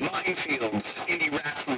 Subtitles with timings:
[0.00, 1.75] Mindfields, Indie Wrestling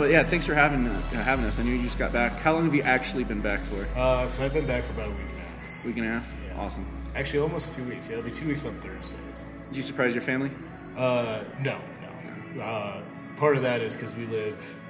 [0.00, 1.58] but yeah, thanks for having uh, having us.
[1.58, 2.40] I knew you just got back.
[2.40, 3.86] How long have you actually been back for?
[3.98, 5.84] Uh, so I've been back for about a week and a half.
[5.84, 6.26] Week and a half.
[6.46, 6.58] Yeah.
[6.58, 6.86] Awesome.
[7.14, 8.08] Actually, almost two weeks.
[8.08, 9.18] Yeah, it'll be two weeks on Thursday.
[9.68, 10.50] Did you surprise your family?
[10.96, 11.78] Uh, no,
[12.54, 12.62] no.
[12.62, 13.02] Uh,
[13.36, 14.82] part of that is because we live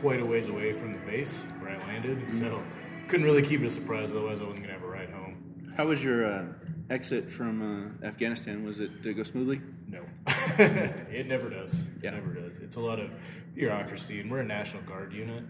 [0.00, 2.60] quite a ways away from the base where I landed, so
[3.06, 4.10] couldn't really keep it a surprise.
[4.10, 5.72] Otherwise, I wasn't gonna have a ride home.
[5.76, 6.44] How was your uh,
[6.90, 8.64] exit from uh, Afghanistan?
[8.64, 9.60] Was it did it go smoothly?
[9.88, 11.82] No, it never does.
[12.02, 12.10] Yeah.
[12.10, 12.58] It never does.
[12.58, 13.14] It's a lot of
[13.54, 15.42] bureaucracy, and we're a National Guard unit,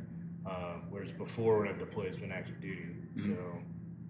[0.46, 2.86] uh, whereas before when I've deployed, it's been active duty.
[3.16, 3.32] So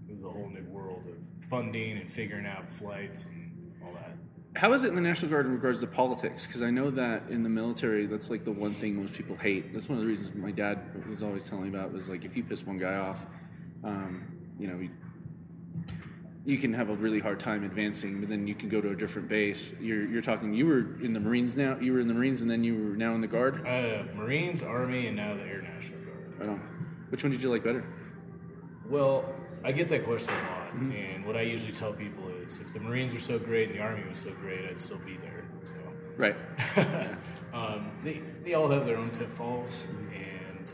[0.07, 4.17] it was a whole new world of funding and figuring out flights and all that.
[4.55, 6.47] How is it in the National Guard in regards to politics?
[6.47, 9.73] Because I know that in the military, that's like the one thing most people hate.
[9.73, 12.37] That's one of the reasons my dad was always telling me about was like if
[12.37, 13.27] you piss one guy off,
[13.83, 14.25] um,
[14.59, 14.89] you know,
[16.49, 18.97] you, can have a really hard time advancing, but then you can go to a
[18.97, 19.75] different base.
[19.81, 20.55] You're, you're talking.
[20.55, 21.79] You were in the Marines now.
[21.79, 23.67] You were in the Marines, and then you were now in the Guard.
[23.67, 26.35] Uh, Marines, Army, and now the Air National Guard.
[26.39, 26.59] Right on.
[27.11, 27.85] Which one did you like better?
[28.89, 32.73] Well, I get that question a lot, and what I usually tell people is if
[32.73, 35.45] the Marines were so great and the Army was so great, I'd still be there.
[35.65, 35.75] So.
[36.17, 36.37] Right.
[37.53, 40.71] um, they, they all have their own pitfalls, and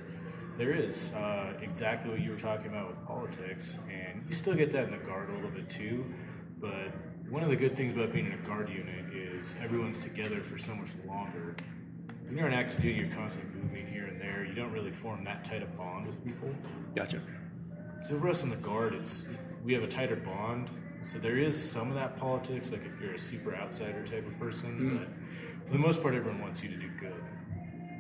[0.57, 4.85] there is uh, exactly what you were talking about politics, and you still get that
[4.85, 6.05] in the guard a little bit too.
[6.61, 6.93] But
[7.29, 10.59] one of the good things about being in a guard unit is everyone's together for
[10.59, 11.57] so much longer.
[12.27, 14.45] When you're on active duty, you're constantly moving here and there.
[14.45, 16.51] You don't really form that tight a bond with people.
[16.95, 17.21] Gotcha.
[18.03, 19.27] So for us in the guard, it's
[19.65, 20.71] we have a tighter bond.
[21.03, 24.39] So there is some of that politics, like if you're a super outsider type of
[24.39, 24.99] person.
[24.99, 27.23] But for the most part, everyone wants you to do good.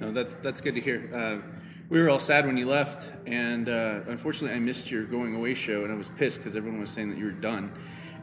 [0.00, 1.10] No, that that's good to hear.
[1.14, 1.46] Uh,
[1.88, 5.54] we were all sad when you left, and uh, unfortunately, I missed your going away
[5.54, 7.72] show, and I was pissed because everyone was saying that you were done,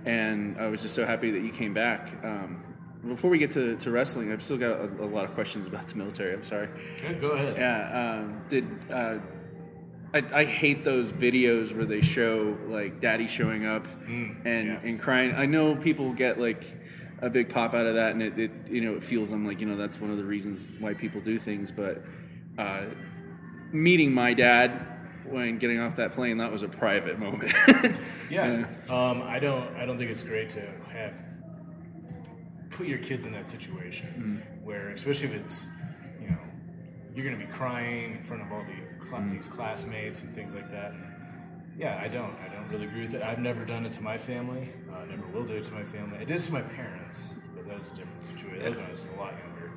[0.06, 2.24] and I was just so happy that you came back.
[2.24, 2.64] Um,
[3.08, 5.88] before we get to, to wrestling, I've still got a, a lot of questions about
[5.88, 6.34] the military.
[6.34, 6.70] I'm sorry.
[7.04, 7.58] Yeah, go ahead.
[7.58, 8.20] Yeah.
[8.20, 9.18] Um, did uh,
[10.14, 14.80] I, I hate those videos where they show like daddy showing up and yeah.
[14.84, 15.34] and crying.
[15.36, 16.66] I know people get like
[17.22, 19.62] a big pop out of that, and it, it you know it feels them like
[19.62, 21.72] you know that's one of the reasons why people do things.
[21.72, 22.04] But
[22.58, 22.86] uh,
[23.72, 24.88] meeting my dad
[25.26, 27.54] when getting off that plane, that was a private moment.
[28.30, 28.66] Yeah.
[28.90, 29.76] Um, I don't.
[29.76, 30.62] I don't think it's great to
[30.94, 31.22] have
[32.70, 35.68] put your kids in that situation where, especially if it's,
[36.22, 36.38] you know,
[37.14, 40.56] you're going to be crying in front of all the cl- these classmates and things
[40.56, 40.92] like that.
[40.92, 41.04] And
[41.78, 42.34] yeah, I don't.
[42.40, 43.22] I don't really agree with it.
[43.22, 44.70] I've never done it to my family.
[44.90, 46.18] Uh, never will do it to my family.
[46.18, 48.60] I did it to my parents, but that was a different situation.
[48.60, 49.72] That was when I was a lot younger.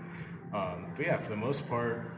[0.52, 2.12] Um, but yeah, for the most part,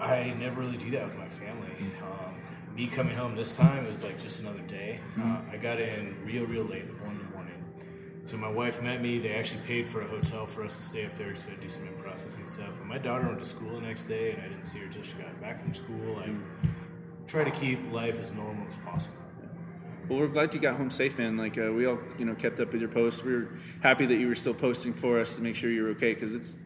[0.00, 1.70] I never really do that with my family.
[2.02, 2.34] Um,
[2.74, 5.00] me coming home this time it was like just another day.
[5.20, 7.64] Uh, I got in real, real late, like one in the morning.
[8.24, 9.18] So my wife met me.
[9.18, 11.68] They actually paid for a hotel for us to stay up there so I do
[11.68, 12.76] some in processing stuff.
[12.78, 15.02] But my daughter went to school the next day, and I didn't see her till
[15.02, 16.18] she got back from school.
[16.18, 16.30] I
[17.26, 19.16] try to keep life as normal as possible.
[20.08, 21.36] Well, we're glad you got home safe, man.
[21.36, 23.24] Like uh, we all, you know, kept up with your posts.
[23.24, 23.48] We were
[23.82, 26.34] happy that you were still posting for us to make sure you were okay because
[26.34, 26.58] it's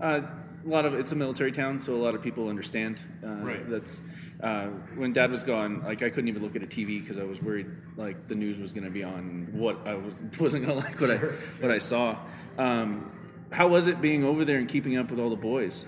[0.00, 0.22] uh,
[0.64, 3.00] a lot of it's a military town, so a lot of people understand.
[3.24, 3.68] Uh, Right.
[3.68, 4.00] That's
[4.42, 5.82] uh, when Dad was gone.
[5.82, 8.58] Like I couldn't even look at a TV because I was worried like the news
[8.58, 11.32] was going to be on what I was wasn't going to like what I Sure,
[11.60, 12.18] what I saw.
[12.58, 13.10] Um,
[13.50, 15.84] how was it being over there and keeping up with all the boys?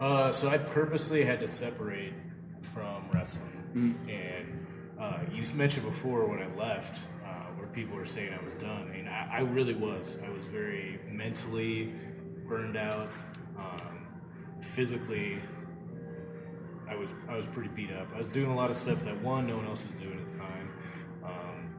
[0.00, 2.12] Uh, so I purposely had to separate
[2.62, 4.66] from wrestling, and
[4.98, 8.90] uh, you mentioned before when I left, uh, where people were saying I was done,
[8.94, 10.18] and I, I really was.
[10.24, 11.92] I was very mentally
[12.46, 13.08] burned out,
[13.58, 13.87] um,
[14.62, 15.38] physically.
[16.88, 18.08] I was I was pretty beat up.
[18.14, 20.28] I was doing a lot of stuff that one no one else was doing at
[20.28, 20.72] the time,
[21.24, 21.74] um,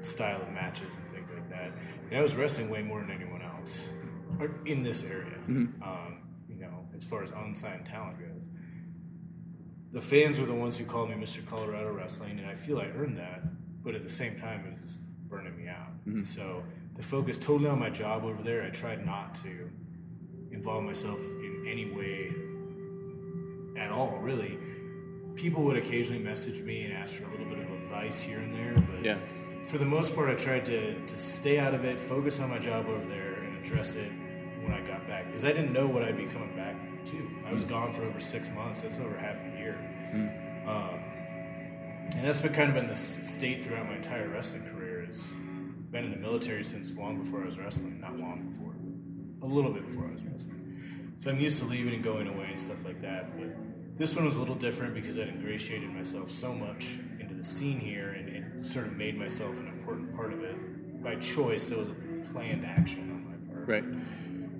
[0.00, 1.72] style of matches and things like that.
[2.10, 3.88] And I was wrestling way more than anyone else
[4.40, 5.38] or in this area.
[5.82, 8.42] Um, you know, as far as unsigned talent goes.
[9.92, 11.46] The fans were the ones who called me Mr.
[11.46, 13.42] Colorado Wrestling, and I feel I earned that.
[13.82, 15.92] But at the same time, it was just burning me out.
[16.26, 16.62] So
[16.98, 18.62] I focus totally on my job over there.
[18.64, 19.70] I tried not to
[20.58, 22.34] involve myself in any way
[23.80, 24.58] at all, really.
[25.36, 28.52] People would occasionally message me and ask for a little bit of advice here and
[28.52, 29.18] there, but Yeah.
[29.66, 32.58] for the most part, I tried to, to stay out of it, focus on my
[32.58, 34.10] job over there, and address it
[34.62, 35.26] when I got back.
[35.26, 36.74] Because I didn't know what I'd be coming back
[37.06, 37.30] to.
[37.46, 38.80] I was gone for over six months.
[38.82, 39.76] That's over half a year.
[40.66, 40.98] Um,
[42.16, 45.06] and that's been kind of been the state throughout my entire wrestling career.
[45.08, 45.32] Is
[45.92, 48.00] been in the military since long before I was wrestling.
[48.00, 48.37] Not long before, but a
[49.48, 51.16] little bit before I was wrestling.
[51.20, 53.36] So I'm used to leaving and going away and stuff like that.
[53.38, 57.44] But this one was a little different because I'd ingratiated myself so much into the
[57.44, 61.68] scene here and, and sort of made myself an important part of it by choice.
[61.68, 61.96] There was a
[62.32, 63.68] planned action on my part.
[63.68, 63.84] Right.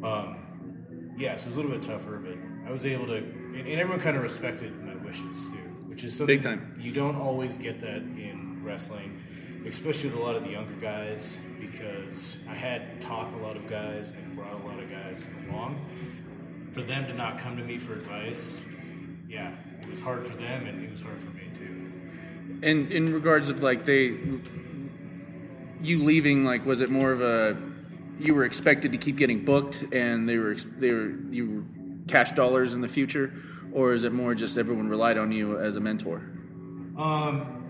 [0.02, 2.36] Um, yeah, so it was a little bit tougher, but
[2.68, 5.56] I was able to, and, and everyone kind of respected my wishes too,
[5.86, 6.74] which is something Big time.
[6.78, 9.20] you don't always get that in wrestling,
[9.66, 13.68] especially with a lot of the younger guys, because I had taught a lot of
[13.68, 15.78] guys and brought a lot of guys along.
[16.72, 18.64] For them to not come to me for advice,
[19.28, 19.52] yeah,
[19.82, 21.92] it was hard for them, and it was hard for me too.
[22.62, 24.16] And in regards of like they,
[25.82, 27.56] you leaving, like was it more of a,
[28.20, 31.62] you were expected to keep getting booked, and they were they were you were
[32.06, 33.32] cash dollars in the future,
[33.72, 36.22] or is it more just everyone relied on you as a mentor?
[36.96, 37.64] Um,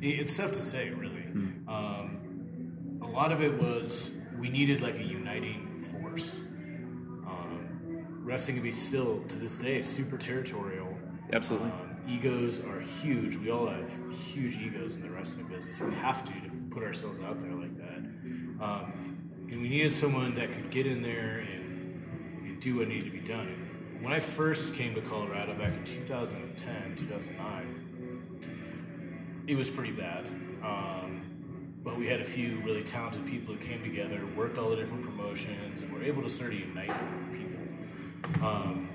[0.00, 1.24] it's tough to say, really.
[1.66, 6.40] Um, a lot of it was we needed like a uniting force.
[7.26, 7.68] Um,
[8.22, 10.96] wrestling can be still to this day super territorial.
[11.32, 11.70] Absolutely.
[11.70, 13.36] Um, egos are huge.
[13.36, 15.80] We all have huge egos in the wrestling business.
[15.80, 17.98] We have to to put ourselves out there like that.
[18.60, 23.12] Um, and we needed someone that could get in there and, and do what needed
[23.12, 23.48] to be done.
[23.48, 27.87] And when I first came to Colorado back in 2010, 2009,
[29.48, 30.24] it was pretty bad.
[30.62, 31.22] Um,
[31.82, 35.02] but we had a few really talented people who came together, worked all the different
[35.04, 36.92] promotions, and were able to sort of unite
[37.32, 38.46] people.
[38.46, 38.88] Um,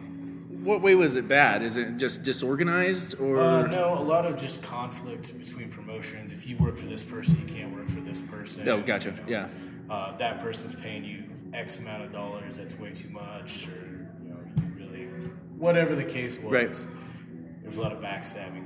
[0.64, 1.62] What way was it bad?
[1.62, 6.32] Is it just disorganized, or Uh, no, a lot of just conflict between promotions.
[6.32, 8.68] If you work for this person, you can't work for this person.
[8.70, 9.10] Oh, gotcha.
[9.10, 9.48] You know, Yeah.
[9.90, 11.24] Uh, that person's paying you
[11.54, 12.56] X amount of dollars.
[12.58, 15.06] That's way too much, or you know, you really,
[15.58, 16.52] whatever the case was.
[16.54, 16.88] Right.
[17.62, 18.66] There's a lot of backstabbing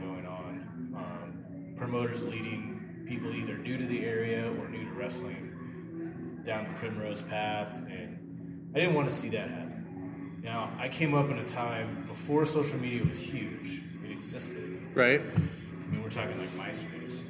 [1.77, 7.21] promoters leading people either new to the area or new to wrestling down the primrose
[7.21, 10.39] path, and I didn't want to see that happen.
[10.43, 13.81] Now, I came up in a time before social media was huge.
[14.03, 14.81] It existed.
[14.93, 15.21] right?
[15.21, 17.23] I mean, we're talking like MySpace.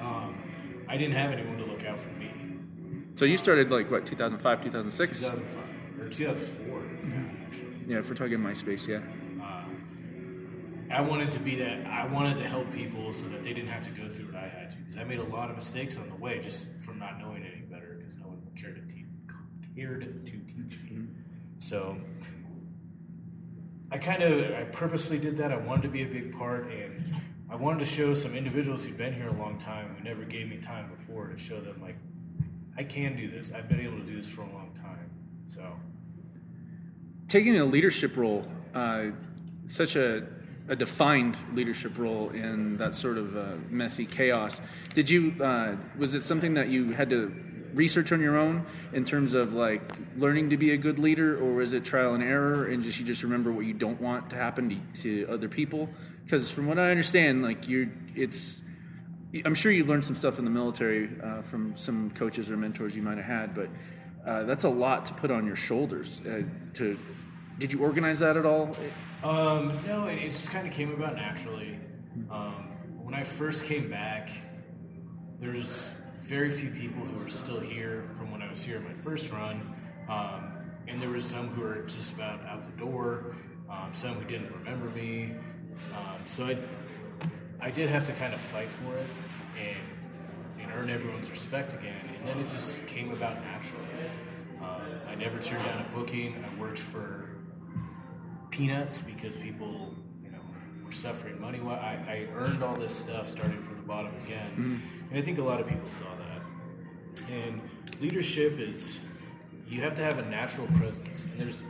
[0.00, 0.36] Um,
[0.88, 2.30] I didn't have anyone to look out for me.
[3.14, 5.20] So you started like what 2005, 2006?
[5.20, 6.82] 2005 or 2004,
[7.46, 7.68] actually.
[7.86, 9.00] Yeah, if we're talking MySpace, yeah.
[10.92, 11.86] I wanted to be that.
[11.86, 14.48] I wanted to help people so that they didn't have to go through what I
[14.48, 14.76] had to.
[14.78, 17.62] Because I made a lot of mistakes on the way just from not knowing any
[17.62, 17.96] better.
[17.98, 19.02] Because no one cared to teach
[19.74, 21.06] cared to teach me.
[21.58, 21.96] So
[23.90, 25.52] I kind of I purposely did that.
[25.52, 27.14] I wanted to be a big part, and
[27.50, 30.48] I wanted to show some individuals who've been here a long time who never gave
[30.48, 31.96] me time before to show them like
[32.76, 33.52] I can do this.
[33.52, 35.10] I've been able to do this for a long time.
[35.50, 35.76] So
[37.28, 39.06] taking a leadership role, uh,
[39.66, 40.26] such a,
[40.68, 44.60] a defined leadership role in that sort of uh, messy chaos.
[44.94, 45.34] Did you?
[45.40, 47.32] Uh, was it something that you had to
[47.74, 49.82] research on your own in terms of like
[50.16, 53.04] learning to be a good leader, or was it trial and error, and just you
[53.04, 55.88] just remember what you don't want to happen to, to other people?
[56.24, 58.60] Because from what I understand, like you're, it's.
[59.46, 62.94] I'm sure you learned some stuff in the military uh, from some coaches or mentors
[62.94, 63.70] you might have had, but
[64.26, 66.20] uh, that's a lot to put on your shoulders.
[66.20, 66.42] Uh,
[66.74, 66.98] to
[67.58, 68.70] did you organize that at all?
[69.22, 71.78] Um, no, it, it just kind of came about naturally.
[72.30, 72.68] Um,
[73.02, 74.30] when I first came back,
[75.40, 78.84] there was very few people who were still here from when I was here in
[78.84, 79.74] my first run,
[80.08, 80.52] um,
[80.88, 83.36] and there was some who were just about out the door,
[83.68, 85.34] um, some who didn't remember me.
[85.94, 86.58] Um, so I,
[87.60, 89.06] I did have to kind of fight for it
[89.58, 93.84] and, and earn everyone's respect again, and then it just came about naturally.
[94.60, 96.44] Um, I never turned down a booking.
[96.44, 97.21] I worked for
[98.52, 99.92] peanuts because people,
[100.22, 100.38] you know,
[100.84, 101.60] were suffering money.
[101.60, 104.76] I, I earned all this stuff starting from the bottom again, hmm.
[105.10, 107.32] and I think a lot of people saw that.
[107.32, 107.60] And
[108.00, 109.00] leadership is
[109.66, 111.64] you have to have a natural presence, and there's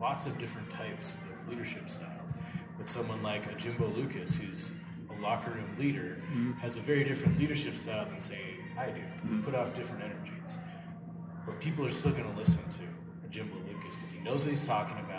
[0.00, 2.30] lots of different types of leadership styles.
[2.78, 4.72] But someone like a Jimbo Lucas, who's
[5.10, 6.52] a locker room leader, hmm.
[6.52, 8.40] has a very different leadership style than say
[8.78, 9.02] I do.
[9.30, 10.58] We put off different energies
[11.46, 12.82] but people are still going to listen to
[13.24, 15.13] a Jimbo Lucas because he knows what he's talking about.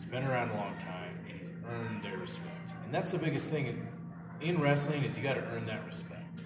[0.00, 2.72] He's been around a long time and he's earned their respect.
[2.86, 3.88] And that's the biggest thing in,
[4.40, 6.44] in wrestling is you got to earn that respect.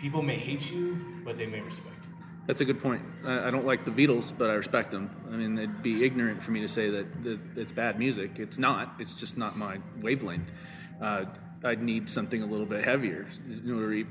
[0.00, 2.12] People may hate you, but they may respect you.
[2.46, 3.02] That's a good point.
[3.26, 5.10] I, I don't like the Beatles, but I respect them.
[5.30, 8.38] I mean, it'd be ignorant for me to say that, that it's bad music.
[8.38, 8.94] It's not.
[8.98, 10.50] It's just not my wavelength.
[10.98, 11.26] Uh,
[11.62, 13.26] I'd need something a little bit heavier.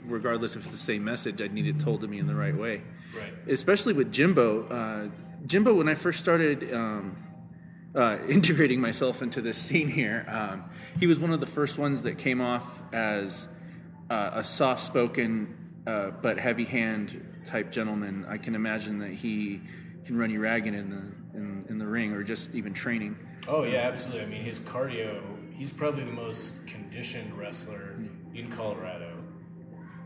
[0.05, 2.55] Regardless if it's the same message, I'd need it told to me in the right
[2.55, 2.83] way.
[3.17, 3.33] Right.
[3.47, 4.67] Especially with Jimbo.
[4.67, 5.09] Uh,
[5.47, 7.15] Jimbo, when I first started um,
[7.95, 10.63] uh, integrating myself into this scene here, um,
[10.99, 13.47] he was one of the first ones that came off as
[14.09, 18.25] uh, a soft-spoken uh, but heavy-hand type gentleman.
[18.27, 19.61] I can imagine that he
[20.05, 23.17] can run you ragged in the in, in the ring or just even training.
[23.47, 24.23] Oh yeah, absolutely.
[24.23, 25.21] I mean, his cardio.
[25.53, 27.95] He's probably the most conditioned wrestler
[28.35, 29.11] in Colorado.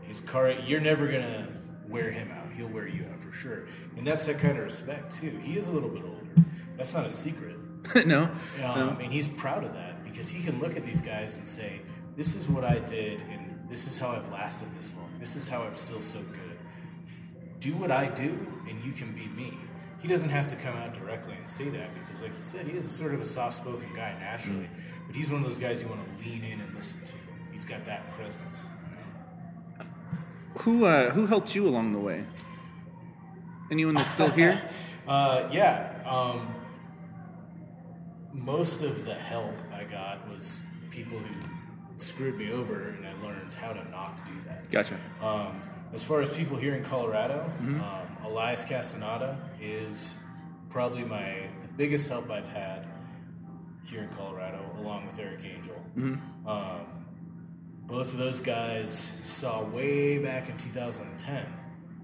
[0.02, 0.50] His car.
[0.50, 1.48] You're never gonna
[1.88, 2.52] wear him out.
[2.52, 3.66] He'll wear you out for sure.
[3.96, 5.38] And that's that kind of respect too.
[5.42, 6.46] He is a little bit older.
[6.76, 7.56] That's not a secret.
[8.06, 8.96] no, Um, no.
[9.00, 11.80] And he's proud of that because he can look at these guys and say,
[12.16, 15.10] "This is what I did, and this is how I've lasted this long.
[15.18, 16.58] This is how I'm still so good.
[17.60, 19.54] Do what I do, and you can be me."
[20.00, 22.76] He doesn't have to come out directly and say that because, like you said, he
[22.76, 24.68] is sort of a soft-spoken guy naturally.
[25.06, 27.14] But he's one of those guys you want to lean in and listen to.
[27.52, 28.66] He's got that presence.
[30.58, 32.24] Who uh, who helped you along the way?
[33.70, 34.60] Anyone that's still here?
[35.04, 36.00] Uh, yeah.
[36.06, 36.46] Um,
[38.32, 41.34] most of the help I got was people who
[41.98, 44.70] screwed me over, and I learned how to not do that.
[44.70, 44.96] Gotcha.
[45.20, 45.60] Um,
[45.92, 47.50] as far as people here in Colorado,
[47.82, 50.16] um, Elias Castaneda is
[50.70, 51.46] probably my
[51.76, 52.86] biggest help I've had
[53.84, 55.82] here in Colorado, along with Eric Angel.
[56.46, 56.86] Um,
[57.86, 61.44] both of those guys saw way back in 2010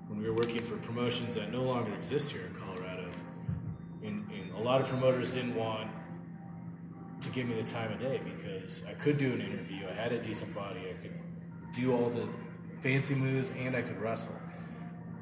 [0.08, 3.08] when we were working for promotions that no longer exist here in Colorado.
[4.02, 5.88] And, and a lot of promoters didn't want
[7.20, 9.87] to give me the time of day because I could do an interview.
[9.88, 10.80] I had a decent body.
[10.90, 11.14] I could
[11.72, 12.28] do all the
[12.80, 14.37] fancy moves and I could wrestle.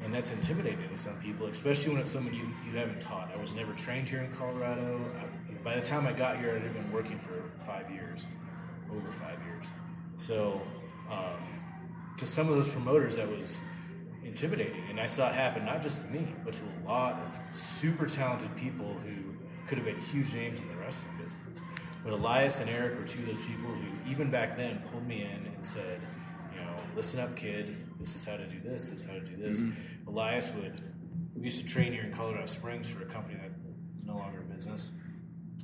[0.02, 3.30] And that's intimidating to some people, especially when it's someone you, you haven't taught.
[3.34, 5.00] I was never trained here in Colorado.
[5.18, 8.26] I, by the time I got here, I'd have been working for five years,
[8.92, 9.66] over five years.
[10.16, 10.60] So,
[11.10, 11.60] um,
[12.18, 13.62] to some of those promoters, that was
[14.22, 14.84] intimidating.
[14.90, 18.06] And I saw it happen not just to me, but to a lot of super
[18.06, 19.34] talented people who
[19.66, 21.62] could have been huge names in the wrestling business.
[22.06, 25.22] But Elias and Eric were two of those people who, even back then, pulled me
[25.22, 26.00] in and said,
[26.54, 27.76] you know, listen up, kid.
[27.98, 28.88] This is how to do this.
[28.88, 29.64] This is how to do this.
[29.64, 30.08] Mm-hmm.
[30.08, 30.80] Elias would.
[31.34, 33.50] We used to train here in Colorado Springs for a company that
[33.98, 34.92] is no longer in business,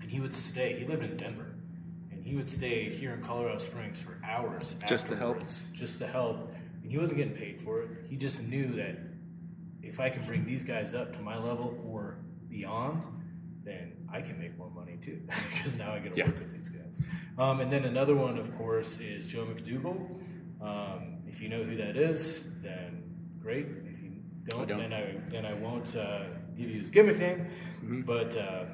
[0.00, 0.76] and he would stay.
[0.76, 1.54] He lived in Denver,
[2.10, 5.44] and he would stay here in Colorado Springs for hours Just to help?
[5.72, 6.52] just to help.
[6.82, 7.88] And he wasn't getting paid for it.
[8.10, 8.98] He just knew that
[9.80, 12.16] if I can bring these guys up to my level or
[12.48, 13.06] beyond,
[13.64, 16.26] then I can make more money too because now I get to Yeah.
[16.26, 17.00] work with these guys.
[17.38, 20.20] Um, and then another one, of course, is Joe McDougal.
[20.60, 23.02] Um, if you know who that is, then
[23.40, 23.66] great.
[23.86, 24.12] If you
[24.48, 24.78] don't, don't.
[24.78, 26.24] then I then I won't uh,
[26.56, 27.46] give you his gimmick name.
[27.84, 28.00] Mm-hmm.
[28.02, 28.64] But uh,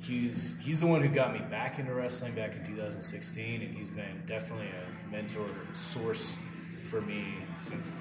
[0.00, 3.90] he's he's the one who got me back into wrestling back in 2016, and he's
[3.90, 6.36] been definitely a mentor source
[6.82, 7.24] for me
[7.60, 7.94] since.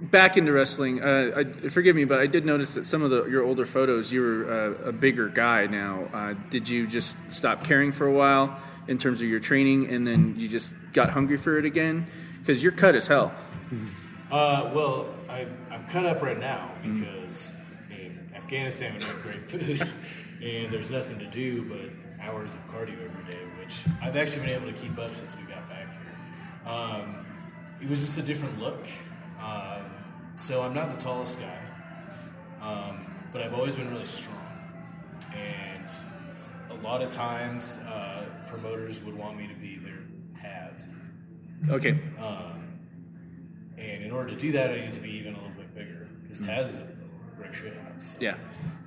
[0.00, 1.02] Back into wrestling.
[1.02, 4.12] Uh, I, forgive me, but I did notice that some of the, your older photos,
[4.12, 6.08] you were uh, a bigger guy now.
[6.12, 10.06] Uh, did you just stop caring for a while in terms of your training, and
[10.06, 12.06] then you just got hungry for it again?
[12.38, 13.32] Because you're cut as hell.
[14.30, 17.54] Uh, well, I, I'm cut up right now because
[17.90, 19.80] in Afghanistan we have great food
[20.42, 24.62] and there's nothing to do but hours of cardio every day, which I've actually been
[24.62, 26.70] able to keep up since we got back here.
[26.70, 27.24] Um,
[27.80, 28.86] it was just a different look.
[29.40, 29.87] Um,
[30.38, 31.58] so I'm not the tallest guy,
[32.62, 34.36] um, but I've always been really strong.
[35.34, 35.88] And
[36.70, 39.98] a lot of times, uh, promoters would want me to be their
[40.40, 40.88] Taz.
[41.68, 41.98] Okay.
[42.20, 42.78] Um,
[43.76, 46.08] and in order to do that, I need to be even a little bit bigger
[46.22, 46.88] because Taz is a
[47.36, 48.14] brick shit house.
[48.20, 48.36] Yeah.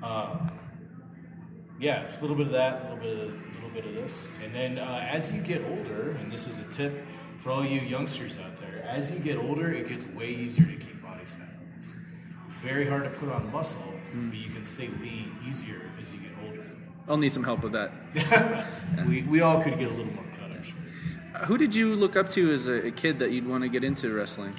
[0.01, 0.49] Um,
[1.79, 3.95] yeah, just a little bit of that, a little bit of a little bit of
[3.95, 7.05] this, and then uh, as you get older, and this is a tip
[7.37, 10.75] for all you youngsters out there, as you get older, it gets way easier to
[10.75, 11.00] keep body fat.
[11.00, 11.00] It's
[12.61, 13.81] very hard to put on muscle,
[14.13, 16.65] but you can stay lean easier as you get older.
[17.07, 17.91] I'll need some help with that.
[19.07, 20.75] we, we all could get a little more cut, I'm sure.
[21.35, 23.69] Uh, Who did you look up to as a, a kid that you'd want to
[23.69, 24.53] get into wrestling?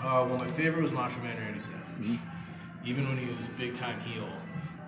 [0.00, 2.20] Uh, well, my favorite was Macho Man Randy Savage.
[2.84, 4.28] Even when he was big time heel,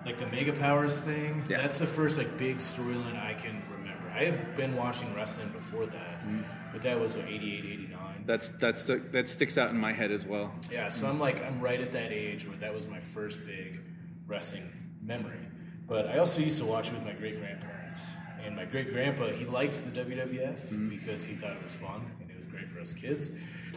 [0.05, 1.43] like the Mega Powers thing.
[1.49, 1.57] Yeah.
[1.57, 4.09] That's the first like big storyline I can remember.
[4.09, 6.23] I had been watching wrestling before that,
[6.71, 7.99] but that was what, 88, 89.
[8.31, 10.53] That's that's that sticks out in my head as well.
[10.71, 13.81] Yeah, so I'm like I'm right at that age where that was my first big
[14.25, 14.71] wrestling
[15.03, 15.45] memory.
[15.85, 18.09] But I also used to watch it with my great grandparents.
[18.41, 20.87] And my great grandpa, he liked the WWF mm-hmm.
[20.87, 23.31] because he thought it was fun and it was great for us kids.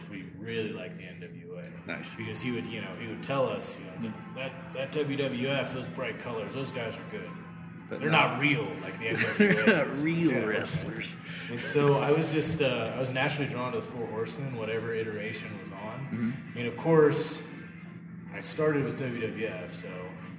[0.09, 1.85] We really like the NWA.
[1.85, 2.15] Nice.
[2.15, 5.73] Because he would, you know, he would tell us, you know, that, that that WWF,
[5.73, 7.29] those bright colors, those guys are good.
[7.89, 9.87] But They're not- not real like the They're NWA.
[9.87, 10.45] not real Yeah.
[10.45, 11.15] wrestlers.
[11.51, 14.93] And so I was just, uh, I was naturally drawn to the Four Horsemen, whatever
[14.93, 15.99] iteration was on.
[16.11, 16.57] Mm-hmm.
[16.57, 17.43] And of course,
[18.33, 19.87] I started with WWF, so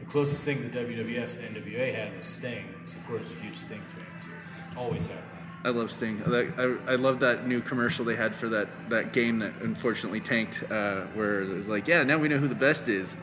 [0.00, 2.64] the closest thing the WWF's NWA had was Sting.
[2.86, 4.30] So of course, a huge Sting fan too.
[4.76, 5.18] Always have.
[5.64, 6.22] I love Sting.
[6.26, 10.20] I, I, I love that new commercial they had for that, that game that unfortunately
[10.20, 13.14] tanked, uh, where it was like, yeah, now we know who the best is,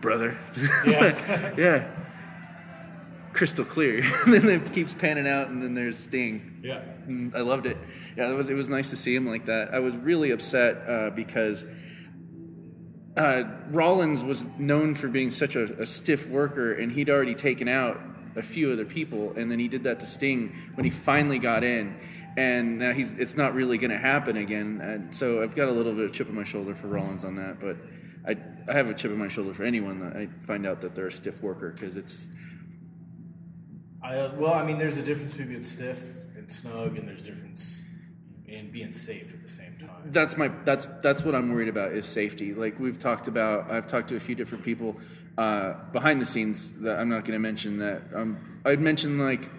[0.00, 0.38] brother.
[0.86, 1.52] Yeah.
[1.58, 1.88] yeah.
[3.36, 3.98] Crystal clear.
[4.24, 6.60] and then it keeps panning out, and then there's Sting.
[6.62, 6.80] Yeah.
[7.06, 7.76] Mm, I loved it.
[8.16, 9.74] Yeah, it was it was nice to see him like that.
[9.74, 11.64] I was really upset uh, because
[13.16, 17.68] uh, Rollins was known for being such a, a stiff worker, and he'd already taken
[17.68, 18.00] out
[18.36, 21.62] a few other people, and then he did that to Sting when he finally got
[21.62, 21.94] in,
[22.38, 24.80] and now he's it's not really going to happen again.
[24.82, 27.36] And so I've got a little bit of chip on my shoulder for Rollins on
[27.36, 27.76] that, but
[28.26, 30.94] I I have a chip on my shoulder for anyone that I find out that
[30.94, 32.30] they're a stiff worker because it's
[34.06, 37.82] I, well, I mean, there's a difference between stiff and snug, and there's difference
[38.46, 40.12] in being safe at the same time.
[40.12, 42.54] that's my that's that's what I'm worried about is safety.
[42.54, 44.96] Like we've talked about, I've talked to a few different people
[45.36, 47.78] uh, behind the scenes that I'm not going to mention.
[47.78, 49.50] That um, I'd mention like,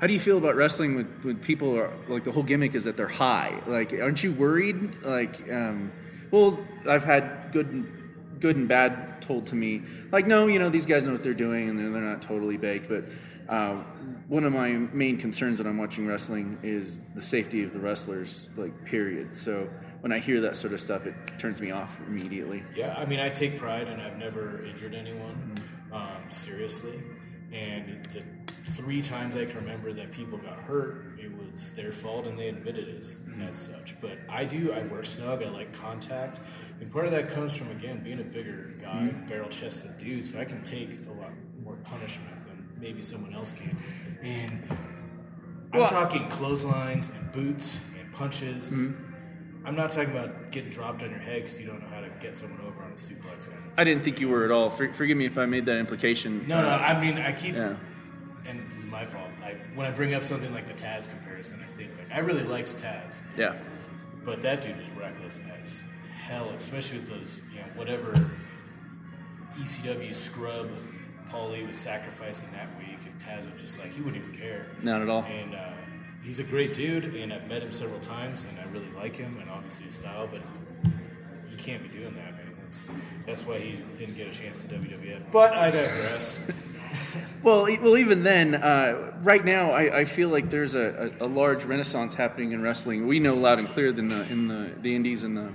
[0.00, 2.84] how do you feel about wrestling with with people are like the whole gimmick is
[2.84, 3.60] that they're high?
[3.66, 5.02] Like, aren't you worried?
[5.02, 5.92] Like, um,
[6.30, 6.58] well,
[6.88, 8.03] I've had good
[8.40, 9.82] good and bad told to me.
[10.12, 12.56] Like, no, you know, these guys know what they're doing and they're, they're not totally
[12.56, 12.88] baked.
[12.88, 13.04] But
[13.48, 13.82] uh,
[14.28, 18.48] one of my main concerns when I'm watching wrestling is the safety of the wrestlers,
[18.56, 19.34] like, period.
[19.34, 19.68] So
[20.00, 22.62] when I hear that sort of stuff, it turns me off immediately.
[22.74, 25.54] Yeah, I mean, I take pride and I've never injured anyone
[25.92, 27.02] um, seriously.
[27.52, 28.22] And the
[28.74, 32.48] three times I can remember that people got hurt, it was their fault and they
[32.48, 34.00] admitted it as, as such.
[34.00, 36.40] But I do, I work snug, I like contact.
[36.80, 39.26] And part of that comes from, again, being a bigger guy, mm-hmm.
[39.26, 41.30] barrel chested dude, so I can take a lot
[41.62, 43.76] more punishment than maybe someone else can.
[44.22, 44.66] And
[45.72, 48.70] I'm Well- talking clotheslines and boots and punches.
[48.70, 49.12] Mm-hmm.
[49.66, 52.10] I'm not talking about getting dropped on your head because you don't know how to
[52.20, 53.48] get someone over on a suplex.
[53.78, 54.68] I didn't think you were at all.
[54.68, 56.46] For, forgive me if I made that implication.
[56.46, 56.68] no, no.
[56.68, 57.76] Uh, I mean, I keep, Yeah.
[58.94, 59.30] And this is my fault.
[59.42, 62.44] I, when I bring up something like the Taz comparison, I think like I really
[62.44, 63.54] liked Taz, Yeah.
[64.24, 65.84] but that dude is reckless as
[66.16, 68.12] hell, especially with those, you know, whatever
[69.58, 70.70] ECW scrub
[71.30, 74.66] Paulie was sacrificing that week, and Taz was just like he wouldn't even care.
[74.82, 75.22] Not at all.
[75.24, 75.72] And uh,
[76.22, 79.38] he's a great dude, and I've met him several times, and I really like him,
[79.40, 80.28] and obviously his style.
[80.30, 80.42] But
[81.48, 82.52] he can't be doing that, man.
[82.62, 82.88] That's
[83.26, 85.24] that's why he didn't get a chance in WWF.
[85.32, 86.42] But I digress.
[87.42, 91.28] Well, well, even then, uh, right now, I, I feel like there's a, a, a
[91.28, 93.06] large renaissance happening in wrestling.
[93.06, 95.52] We know loud and clear in the in the, the indies and the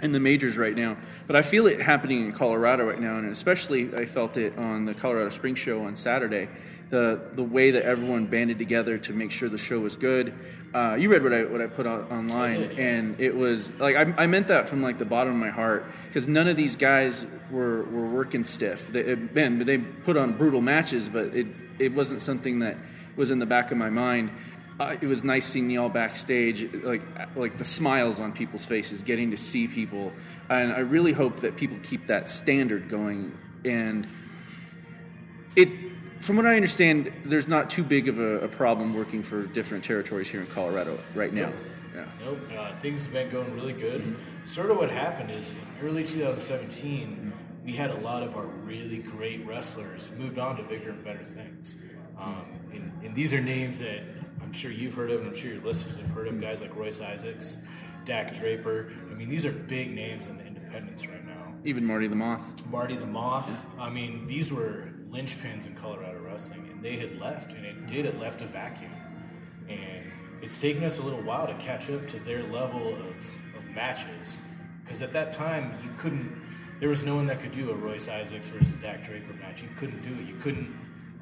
[0.00, 3.28] in the majors right now, but I feel it happening in Colorado right now, and
[3.30, 6.48] especially I felt it on the Colorado Spring Show on Saturday.
[6.90, 10.34] The the way that everyone banded together to make sure the show was good.
[10.74, 13.96] Uh, you read what I what I put on, online, did, and it was like
[13.96, 16.76] I, I meant that from like the bottom of my heart because none of these
[16.76, 18.86] guys were, were working stiff.
[18.92, 21.48] They, it, man, they put on brutal matches, but it
[21.80, 22.76] it wasn't something that
[23.16, 24.30] was in the back of my mind.
[24.78, 27.02] Uh, it was nice seeing y'all backstage, like
[27.36, 30.12] like the smiles on people's faces, getting to see people,
[30.48, 33.36] and I really hope that people keep that standard going.
[33.64, 34.06] And
[35.56, 35.68] it,
[36.20, 39.84] from what I understand, there's not too big of a, a problem working for different
[39.84, 41.52] territories here in Colorado right now.
[41.94, 42.04] Yeah.
[42.24, 42.38] Nope.
[42.56, 44.16] Uh, things have been going really good.
[44.44, 47.32] Sort of what happened is in early 2017,
[47.64, 51.24] we had a lot of our really great wrestlers moved on to bigger and better
[51.24, 51.76] things.
[52.18, 54.02] Um, and, and these are names that
[54.42, 56.40] I'm sure you've heard of, and I'm sure your listeners have heard of.
[56.40, 57.56] Guys like Royce Isaacs,
[58.04, 58.92] Dak Draper.
[59.10, 61.54] I mean, these are big names in the independents right now.
[61.64, 62.66] Even Marty the Moth.
[62.70, 63.66] Marty the Moth.
[63.78, 68.06] I mean, these were linchpins in Colorado wrestling, and they had left, and it did.
[68.06, 68.92] It left a vacuum,
[69.68, 70.10] and
[70.42, 74.38] it's taken us a little while to catch up to their level of, of matches.
[74.84, 76.42] Because at that time, you couldn't.
[76.80, 79.62] There was no one that could do a Royce Isaacs versus Dak Draper match.
[79.62, 80.26] You couldn't do it.
[80.26, 80.74] You couldn't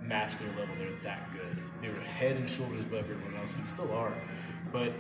[0.03, 0.75] match their level.
[0.79, 1.63] They're that good.
[1.83, 4.17] They were head and shoulders above everyone else, and still are.
[4.73, 4.93] But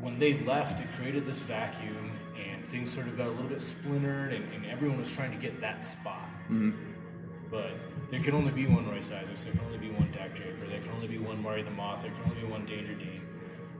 [0.00, 3.60] when they left, it created this vacuum, and things sort of got a little bit
[3.60, 6.28] splintered, and, and everyone was trying to get that spot.
[6.50, 6.72] Mm-hmm.
[7.50, 7.70] But
[8.10, 10.80] there can only be one Royce Isaacs, there can only be one Dak Draper, there
[10.80, 13.22] can only be one Marty the Moth, there can only be one Danger Dean.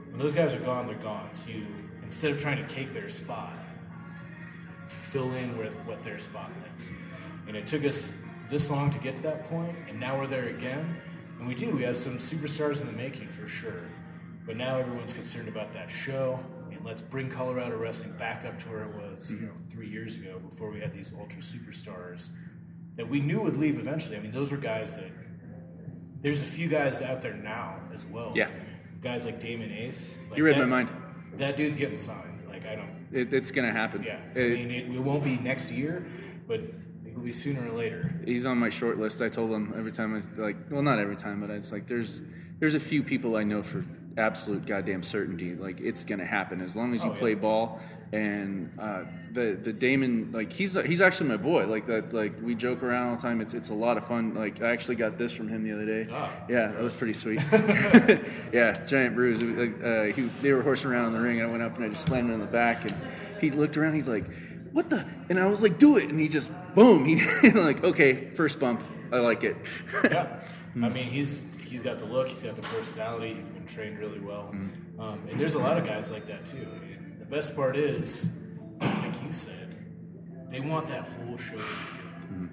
[0.09, 1.33] When those guys are gone, they're gone.
[1.33, 1.65] So you,
[2.03, 3.53] instead of trying to take their spot,
[4.87, 6.91] fill in with what their spot is.
[7.47, 8.13] And it took us
[8.49, 10.97] this long to get to that point, and now we're there again.
[11.39, 11.71] And we do.
[11.71, 13.83] We have some superstars in the making for sure.
[14.45, 16.39] But now everyone's concerned about that show.
[16.71, 19.45] And let's bring Colorado wrestling back up to where it was, you mm-hmm.
[19.47, 22.31] know, three years ago before we had these ultra superstars
[22.97, 24.17] that we knew would leave eventually.
[24.17, 25.09] I mean, those were guys that
[26.21, 28.33] there's a few guys out there now as well.
[28.35, 28.49] Yeah.
[29.01, 30.17] guys like Damon Ace.
[30.29, 30.89] Like You read that- my mind.
[31.35, 32.41] That dude's getting signed.
[32.49, 32.89] Like I don't.
[33.11, 34.03] It, it's gonna happen.
[34.03, 36.05] Yeah, I It- mean, it, it won't be next year,
[36.47, 36.59] but
[37.05, 38.19] it'll be sooner or later.
[38.25, 39.21] he's on my short list.
[39.21, 42.21] I told him every time I like, well, not every time, but it's like there's
[42.59, 43.85] there's a few people I know for
[44.17, 45.55] absolute goddamn certainty.
[45.55, 47.19] Like it's gonna happen as long as you Oh, yeah.
[47.19, 47.79] play ball.
[48.13, 49.03] And uh,
[49.33, 51.67] the the Damon, like he's he's actually my boy.
[51.67, 53.41] Like that, like we joke around all the time.
[53.41, 54.33] It's it's a lot of fun.
[54.33, 56.07] Like I actually got this from him the other day.
[56.11, 57.41] Ah, yeah, that was pretty sweet.
[58.53, 59.41] yeah, giant bruise.
[59.43, 61.63] It was like, Uh, he, they were horsing around in the ring, and I went
[61.63, 62.85] up and I just slammed him in the back.
[62.85, 62.95] And
[63.41, 63.95] he looked around.
[63.95, 64.25] He's like,
[64.71, 67.03] "What the?" And I was like, "Do it!" And he just boom.
[67.03, 67.19] He
[67.51, 68.83] like, okay, first bump.
[69.11, 69.57] I like it.
[70.05, 70.39] yeah,
[70.83, 74.19] I mean, he's he's got the look, he's got the personality, he's been trained really
[74.19, 74.49] well,
[74.99, 76.67] um, and there's a lot of guys like that too.
[76.93, 78.29] And the best part is,
[78.79, 79.75] like you said,
[80.49, 81.63] they want that whole show to be
[82.31, 82.49] good.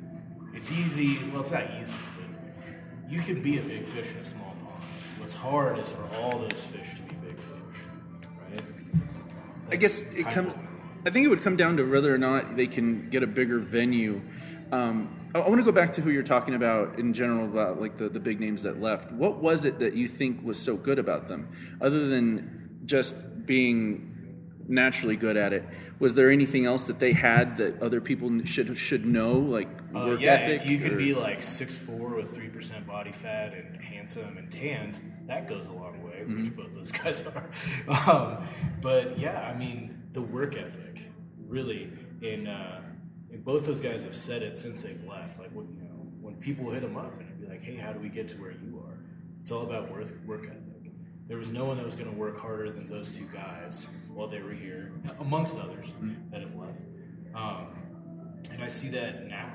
[0.54, 1.18] It's easy.
[1.30, 4.82] Well, it's not easy, but you can be a big fish in a small pond.
[5.18, 7.82] What's hard is for all those fish to be big fish,
[8.50, 8.62] right?
[9.70, 10.54] I guess it comes.
[10.54, 10.58] I
[11.06, 13.58] I think it would come down to whether or not they can get a bigger
[13.58, 14.22] venue.
[14.72, 17.96] Um, I, want to go back to who you're talking about in general about like
[17.96, 19.10] the, the big names that left.
[19.12, 21.48] What was it that you think was so good about them,
[21.80, 24.10] other than just being
[24.68, 25.64] naturally good at it?
[25.98, 30.06] Was there anything else that they had that other people should should know, like Uh,
[30.06, 30.62] work yeah, ethic?
[30.62, 35.00] if you could be like six four with 3% body fat and handsome and tanned,
[35.26, 36.40] that goes a long way, Mm-hmm.
[36.42, 37.48] which both those guys are.
[38.10, 38.44] Um,
[38.80, 41.00] but yeah, I mean, the work ethic,
[41.48, 41.90] really.
[42.22, 42.80] In, uh,
[43.42, 45.38] both those guys have said it since they've left.
[45.38, 47.92] Like, when, you know, when people hit them up and it'd be like, hey, how
[47.92, 48.98] do we get to where you are?
[49.40, 50.92] It's all about work, work ethic.
[51.26, 54.28] There was no one that was going to work harder than those two guys while
[54.28, 56.30] they were here, amongst others Mm-hmm.
[56.30, 56.78] that have left.
[57.34, 57.68] Um,
[58.50, 59.50] and I see that now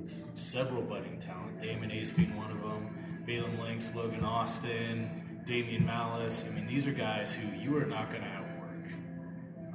[0.00, 1.60] with several budding talent.
[1.60, 6.44] Damon Ace being one of them, Balaam Links, Logan Austin, Damian Malice.
[6.48, 8.92] I mean, these are guys who you are not going to outwork.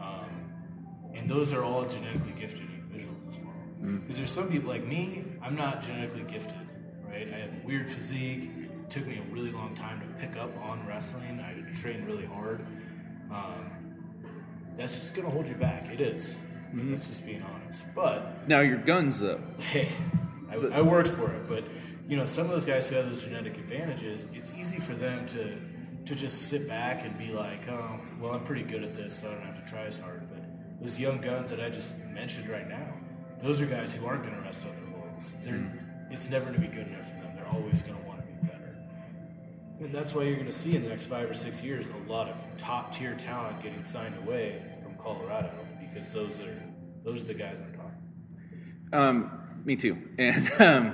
[0.01, 0.29] Um,
[1.13, 2.76] and those are all genetically gifted individuals as well.
[3.81, 6.57] Because there's some people like me, I'm not genetically gifted,
[7.07, 7.27] right?
[7.33, 8.49] I have a weird physique.
[8.59, 11.39] It took me a really long time to pick up on wrestling.
[11.39, 12.65] I trained really hard.
[13.31, 13.71] Um,
[14.77, 15.89] that's just going to hold you back.
[15.91, 16.37] It is.
[16.73, 17.85] Let's just being honest.
[17.95, 19.41] But now your guns though.
[19.59, 19.89] hey,
[20.49, 21.63] I, I worked for it, but
[22.07, 25.25] you know, some of those guys who have those genetic advantages, it's easy for them
[25.27, 25.57] to
[26.05, 29.27] to just sit back and be like, oh, well, I'm pretty good at this, so
[29.27, 30.25] I don't have to try as hard.
[30.29, 30.41] But
[30.81, 32.86] those young guns that I just mentioned right now,
[33.41, 35.33] those are guys who aren't going to rest on their laurels.
[35.43, 37.35] They're, It's never going to be good enough for them.
[37.35, 38.75] They're always going to want to be better.
[39.79, 42.11] And that's why you're going to see in the next five or six years a
[42.11, 46.63] lot of top tier talent getting signed away from Colorado because those are
[47.03, 48.89] those are the guys I'm talking.
[48.93, 49.97] Um, me too.
[50.17, 50.93] And um,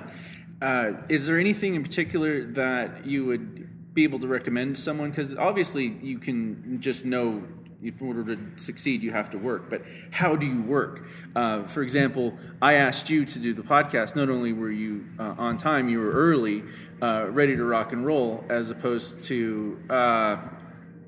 [0.62, 5.10] uh, is there anything in particular that you would be able to recommend to someone?
[5.10, 7.43] Because obviously you can just know
[7.84, 9.69] in order to succeed you have to work.
[9.69, 11.06] But how do you work?
[11.36, 14.15] Uh, for example, I asked you to do the podcast.
[14.15, 16.63] Not only were you uh, on time, you were early,
[17.02, 20.38] uh, ready to rock and roll, as opposed to uh,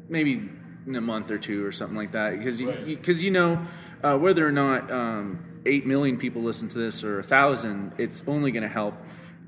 [0.10, 0.50] maybe
[0.86, 2.38] in a month or two or something like that.
[2.38, 2.86] Because you, Right.
[2.86, 3.66] because you know
[4.04, 8.24] uh, whether or not um, eight million people listen to this or a thousand, it's
[8.28, 8.94] only going to help.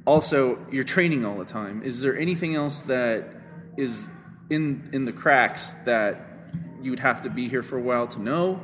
[0.06, 1.84] Also, you're training all the time.
[1.84, 3.30] Is there anything else that
[3.76, 4.10] is
[4.50, 6.27] in in the cracks that
[6.88, 8.62] you would have to be here for a while to know?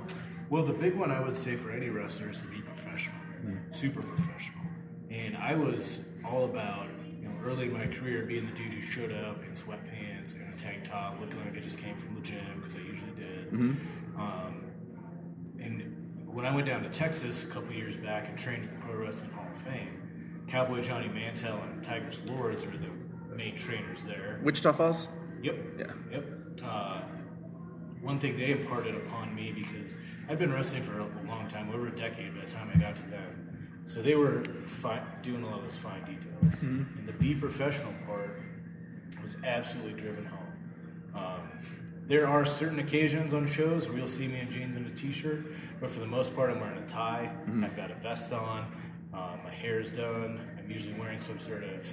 [0.49, 3.17] Well, the big one I would say for any wrestler is to be professional,
[3.71, 4.61] super professional.
[5.11, 6.87] And I was all about,
[7.19, 10.53] you know, early in my career being the dude who showed up in sweatpants and
[10.53, 13.51] a tank top, looking like I just came from the gym because I usually did.
[14.17, 14.63] Um,
[15.59, 18.87] and when I went down to Texas a couple years back and trained at the
[18.87, 24.05] Pro Wrestling Hall of Fame, Cowboy Johnny Mantell and Tigers Lords were the main trainers
[24.05, 24.39] there.
[24.43, 25.09] Wichita Falls.
[25.41, 25.57] Yep.
[25.77, 25.85] Yeah.
[26.11, 26.25] Yep.
[26.63, 27.01] Uh,
[28.03, 29.97] one thing they imparted upon me because
[30.29, 32.95] I'd been wrestling for a long time, over a decade by the time I got
[32.97, 33.85] to them.
[33.87, 36.61] So they were fi- doing a lot of those fine details.
[36.61, 38.41] And the be professional part
[39.21, 40.39] was absolutely driven home.
[41.15, 41.49] Um,
[42.07, 45.45] there are certain occasions on shows where you'll see me in jeans and a t-shirt,
[45.79, 47.31] but for the most part, I'm wearing a tie.
[47.63, 48.65] I've got a vest on.
[49.13, 50.41] Um, my hair's done.
[50.57, 51.87] I'm usually wearing some sort of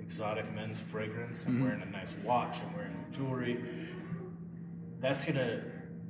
[0.00, 1.46] exotic men's fragrance.
[1.46, 2.58] I'm wearing a nice watch.
[2.60, 3.58] I'm wearing jewelry.
[5.04, 5.60] That's gonna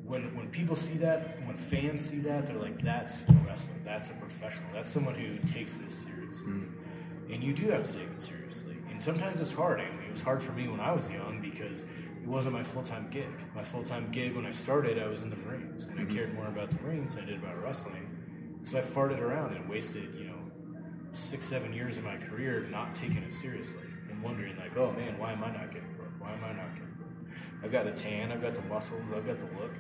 [0.05, 3.75] when when people see that, when fans see that, they're like, "That's a wrestler.
[3.85, 4.69] That's a professional.
[4.73, 6.69] That's someone who takes this seriously." Mm.
[7.33, 8.77] And you do have to take it seriously.
[8.91, 9.81] And sometimes it's hard.
[9.81, 12.85] And you was hard for me when I was young because it wasn't my full
[12.85, 13.35] time gig.
[13.53, 16.15] My full time gig when I started, I was in the Marines, and I mm-hmm.
[16.15, 18.07] cared more about the Marines than I did about wrestling.
[18.63, 20.39] So I farted around and wasted, you know,
[21.11, 25.19] six, seven years of my career not taking it seriously and wondering like, oh man,
[25.19, 26.21] why am I not getting booked?
[26.21, 26.74] Why am I not?
[27.65, 29.73] I've got the tan, I've got the muscles, I've got the look.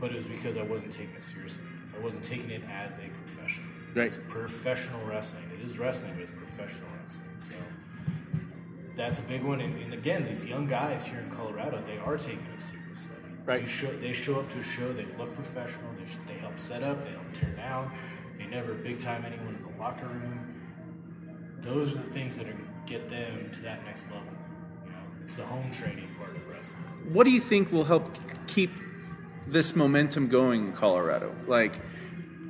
[0.00, 1.64] But it was because I wasn't taking it seriously.
[1.94, 3.64] I wasn't taking it as a profession.
[3.94, 4.06] Right.
[4.06, 5.44] It's professional wrestling.
[5.52, 7.28] It is wrestling, but it's professional wrestling.
[7.38, 7.52] So
[8.96, 9.60] that's a big one.
[9.60, 13.16] And, and again, these young guys here in Colorado, they are taking it seriously.
[13.44, 13.64] Right.
[13.64, 16.82] They show, they show up to a show, they look professional, they, they help set
[16.82, 17.92] up, they help tear down,
[18.38, 21.60] they never big time anyone in the locker room.
[21.60, 22.56] Those are the things that are
[22.86, 24.33] get them to that next level.
[25.24, 26.82] It's the home training part of wrestling.
[27.10, 28.14] What do you think will help
[28.46, 28.70] keep
[29.46, 31.34] this momentum going in Colorado?
[31.46, 31.80] Like,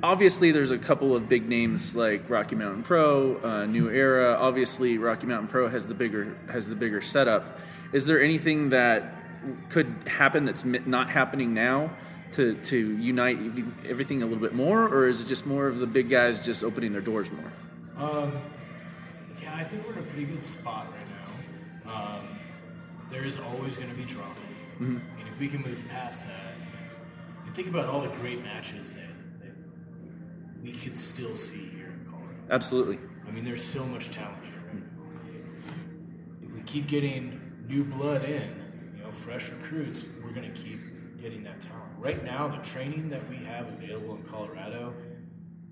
[0.03, 4.35] obviously, there's a couple of big names like Rocky Mountain Pro, uh, New Era.
[4.37, 7.59] Obviously, Rocky Mountain Pro has the bigger has the bigger setup.
[7.93, 9.15] Is there anything that
[9.69, 11.91] could happen that's not happening now
[12.33, 13.39] to to unite
[13.87, 16.61] everything a little bit more, or is it just more of the big guys just
[16.61, 17.53] opening their doors more?
[17.95, 18.33] Um,
[19.41, 21.93] yeah, I think we're in a pretty good spot right now.
[21.93, 22.34] Um,
[23.11, 24.33] there is always going to be drama,
[24.75, 24.97] mm-hmm.
[25.19, 26.53] and if we can move past that,
[27.45, 29.55] and think about all the great matches that, that
[30.61, 32.37] we could still see here in Colorado.
[32.49, 32.99] Absolutely.
[33.27, 34.61] I mean, there's so much talent here.
[34.73, 34.83] Right.
[36.43, 40.79] If we keep getting new blood in, you know, fresh recruits, we're going to keep
[41.21, 41.91] getting that talent.
[41.97, 44.93] Right now, the training that we have available in Colorado,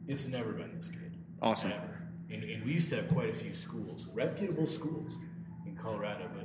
[0.07, 1.15] it's never been this good.
[1.41, 1.71] Awesome.
[2.31, 5.17] And, and we used to have quite a few schools, reputable schools
[5.67, 6.42] in Colorado, but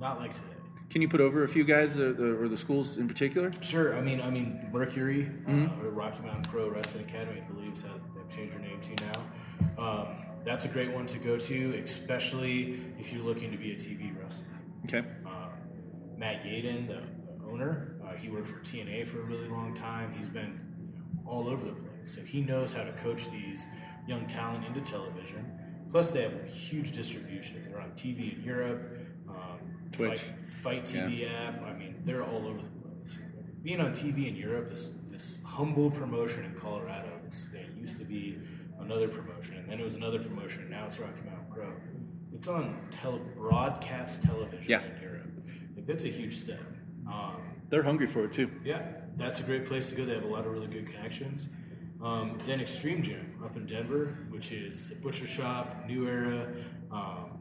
[0.00, 0.46] not like today.
[0.90, 3.50] Can you put over a few guys, uh, the- or the schools in particular?
[3.60, 3.94] Sure.
[3.94, 5.50] I mean, I mean, Mercury uh,
[5.90, 9.82] Rocky Mountain Pro Wrestling Academy, I believe, so they've changed their name to now.
[9.82, 10.06] Um,
[10.44, 14.12] that's a great one to go to, especially if you're looking to be a TV
[14.18, 14.46] wrestler.
[14.86, 15.06] Okay.
[15.26, 15.48] Uh,
[16.16, 17.02] Matt Yaden, the,
[17.38, 20.14] the owner, uh, he worked for TNA for a really long time.
[20.16, 23.66] He's been you know, all over the place, so he knows how to coach these
[24.06, 25.44] young talent into television.
[25.92, 27.66] Plus, they have a huge distribution.
[27.70, 28.80] They're on TV in Europe.
[29.92, 30.20] Twitch.
[30.20, 31.62] Fight, Fight TV app.
[31.62, 33.18] I mean, they're all over the place.
[33.62, 37.08] Being on TV in Europe, this this humble promotion in Colorado.
[37.26, 38.38] It's, it used to be
[38.80, 41.72] another promotion, and then it was another promotion, and now it's Rocky Mountain Pro.
[42.32, 44.82] It's on tele- broadcast television Yeah.
[44.84, 45.30] in Europe.
[45.74, 46.60] Like, that's a huge step.
[47.10, 48.48] Um, They're hungry for it too.
[48.64, 48.82] yeah,
[49.16, 50.04] that's a great place to go.
[50.04, 51.48] They have a lot of really good connections.
[52.00, 56.46] Um, then Extreme Gym up in Denver, which is the Butcher Shop, New Era.
[56.92, 57.37] Um,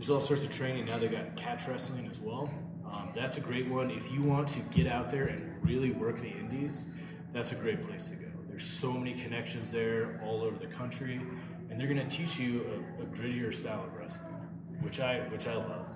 [0.00, 0.96] there's all sorts of training now.
[0.96, 2.48] They've got catch wrestling as well.
[2.90, 3.90] Um, that's a great one.
[3.90, 6.86] If you want to get out there and really work the indies,
[7.34, 8.28] that's a great place to go.
[8.48, 11.20] There's so many connections there all over the country,
[11.68, 12.64] and they're going to teach you
[12.98, 14.32] a, a grittier style of wrestling,
[14.80, 15.92] which I which I love.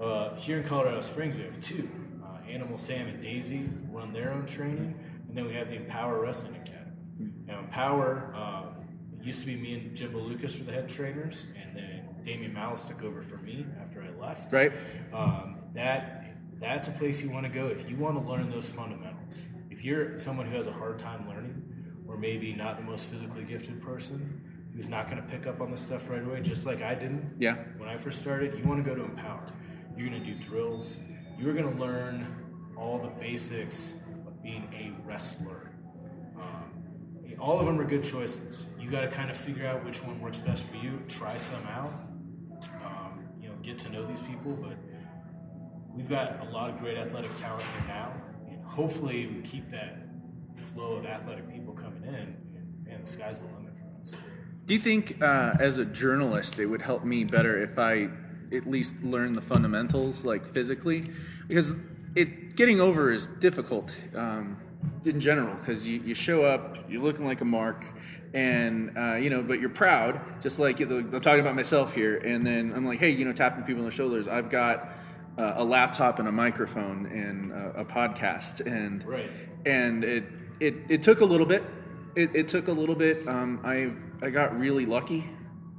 [0.00, 1.90] Uh, here in Colorado Springs, we have two.
[2.24, 4.94] Uh, Animal Sam and Daisy run their own training,
[5.26, 7.32] and then we have the Empower Wrestling Academy.
[7.44, 8.32] Now, Empower
[9.20, 11.97] it used to be me and Jimbo Lucas were the head trainers, and then
[12.28, 14.52] Damian Malice took over for me after I left.
[14.52, 14.70] Right.
[15.14, 18.68] Um, that that's a place you want to go if you want to learn those
[18.70, 19.48] fundamentals.
[19.70, 21.62] If you're someone who has a hard time learning,
[22.06, 24.42] or maybe not the most physically gifted person
[24.74, 27.32] who's not going to pick up on this stuff right away, just like I didn't
[27.38, 27.56] Yeah.
[27.78, 29.46] when I first started, you want to go to Empower.
[29.96, 31.00] You're going to do drills.
[31.38, 32.26] You're going to learn
[32.76, 33.94] all the basics
[34.26, 35.72] of being a wrestler.
[36.36, 36.74] Um,
[37.40, 38.66] all of them are good choices.
[38.78, 41.02] You got to kind of figure out which one works best for you.
[41.08, 41.92] Try some out.
[43.68, 44.52] Get to know these people.
[44.52, 44.78] But
[45.94, 48.14] we've got a lot of great athletic talent here now,
[48.48, 50.08] and hopefully we keep that
[50.56, 52.14] flow of athletic people coming in.
[52.14, 54.18] And man, the sky's the limit for us.
[54.64, 58.08] Do you think, uh, as a journalist, it would help me better if I
[58.52, 61.04] at least learn the fundamentals, like physically?
[61.46, 61.74] Because
[62.14, 64.56] it getting over is difficult um,
[65.04, 65.54] in general.
[65.54, 67.84] Because you, you show up, you're looking like a mark,
[68.34, 70.20] and uh, you know, but you're proud.
[70.42, 73.64] Just like I'm talking about myself here, and then I'm like, hey, you know, tapping
[73.64, 74.28] people on the shoulders.
[74.28, 74.92] I've got
[75.38, 79.30] uh, a laptop and a microphone and a, a podcast, and Right.
[79.66, 80.24] and it
[80.60, 81.62] it, it took a little bit.
[82.16, 83.26] It, it took a little bit.
[83.28, 83.92] Um, I
[84.24, 85.24] I got really lucky.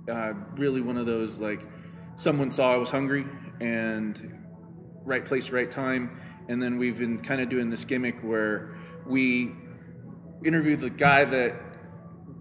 [0.10, 1.62] Uh, really one of those like
[2.15, 3.25] someone saw I was hungry
[3.62, 4.36] and
[5.05, 6.19] right place, right time.
[6.47, 8.75] And then we've been kind of doing this gimmick where
[9.10, 9.52] we
[10.45, 11.56] interviewed the guy that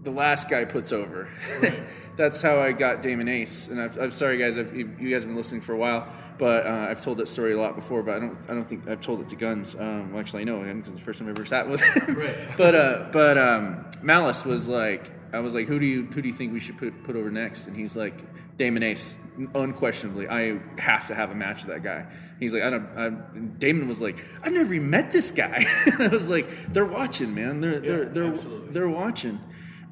[0.03, 1.27] the last guy puts over.
[1.61, 1.79] Right.
[2.15, 3.69] That's how I got Damon Ace.
[3.69, 6.05] And I've, I'm sorry, guys, I've, you you guys have been listening for a while,
[6.37, 8.03] but uh, I've told that story a lot before.
[8.03, 9.75] But I don't, I don't think I've told it to Guns.
[9.75, 11.81] Um, well, actually, I know him because it's the first time I ever sat with
[11.81, 12.15] him.
[12.15, 12.35] Right.
[12.57, 16.27] but uh, but um, Malice was like, I was like, who do you who do
[16.27, 17.67] you think we should put put over next?
[17.67, 18.13] And he's like,
[18.57, 19.17] Damon Ace,
[19.55, 22.07] unquestionably, I have to have a match with that guy.
[22.39, 22.87] He's like, I don't.
[22.97, 23.09] I,
[23.57, 25.65] Damon was like, I've never even met this guy.
[25.99, 27.61] I was like, they're watching, man.
[27.61, 28.71] They're they're they're absolutely.
[28.71, 29.39] they're watching.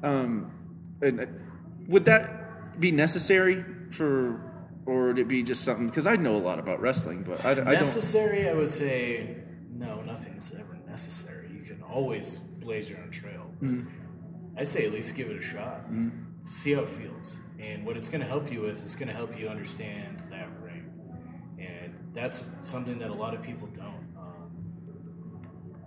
[0.02, 0.52] Um,
[1.00, 1.26] and uh,
[1.88, 4.52] would that be necessary for,
[4.84, 5.86] or would it be just something?
[5.86, 7.64] Because I know a lot about wrestling, but I, I don't.
[7.66, 9.36] necessary, I would say
[9.72, 10.02] no.
[10.02, 11.50] Nothing's ever necessary.
[11.52, 13.50] You can always blaze your own trail.
[13.62, 13.88] Mm-hmm.
[14.58, 15.88] I say at least give it a shot.
[16.44, 19.08] See how it feels, and what it's going to help you with is it's going
[19.08, 20.90] to help you understand that ring,
[21.58, 24.08] and that's something that a lot of people don't.
[24.16, 25.40] Um,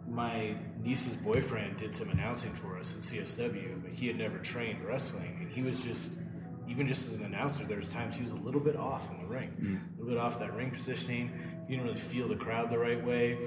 [0.08, 4.82] my niece's boyfriend did some announcing for us at CSW, but he had never trained
[4.84, 6.20] wrestling, and he was just,
[6.68, 9.18] even just as an announcer, there was times he was a little bit off in
[9.18, 9.52] the ring,
[9.98, 11.32] a little bit off that ring positioning.
[11.68, 13.38] He didn't really feel the crowd the right way.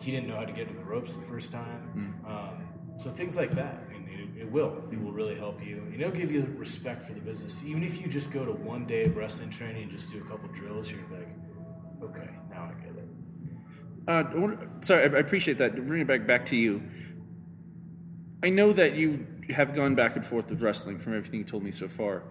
[0.00, 2.14] He didn't know how to get to the ropes the first time.
[2.26, 3.78] Um, so things like that,
[4.42, 7.62] it, will, it will really help you, and it'll give you respect for the business.
[7.64, 10.24] Even if you just go to one day of wrestling training and just do a
[10.24, 11.28] couple drills, you're like,
[12.02, 13.08] okay, now I get it.
[14.08, 15.76] Uh, sorry, I I appreciate that.
[15.86, 16.82] Bring it back back to you.
[18.42, 21.62] I know that you have gone back and forth with wrestling from everything you told
[21.62, 22.24] me so far.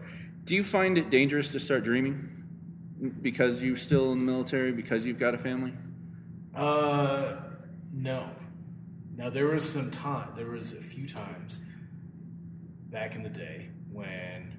[0.43, 2.27] Do you find it dangerous to start dreaming
[3.21, 5.71] because you're still in the military because you've got a family?
[6.53, 7.37] Uh,
[7.93, 8.29] no.
[9.15, 10.29] Now there was some time.
[10.35, 11.61] There was a few times
[12.91, 14.53] back in the day when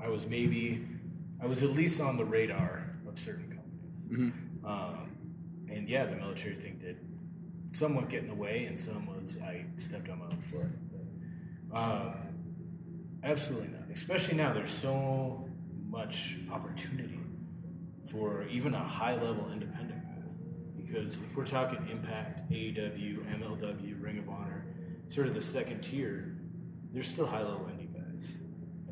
[0.00, 0.86] I was maybe,
[1.40, 4.32] I was at least on the radar of certain companies.
[4.64, 5.16] Um,
[5.70, 6.98] and yeah, the military thing did
[7.72, 10.66] somewhat get in the way, and some was I stepped on my own foot.
[11.72, 12.14] Um,
[13.22, 13.90] absolutely not.
[13.92, 15.48] Especially now, there's so
[15.88, 17.20] much opportunity
[18.06, 20.02] for even a high level independent.
[20.76, 24.64] Because if we're talking Impact, AEW, MLW, Ring of Honor,
[25.08, 26.36] sort of the second tier,
[26.92, 27.75] there's still high level indie guys.
[27.75, 27.75] And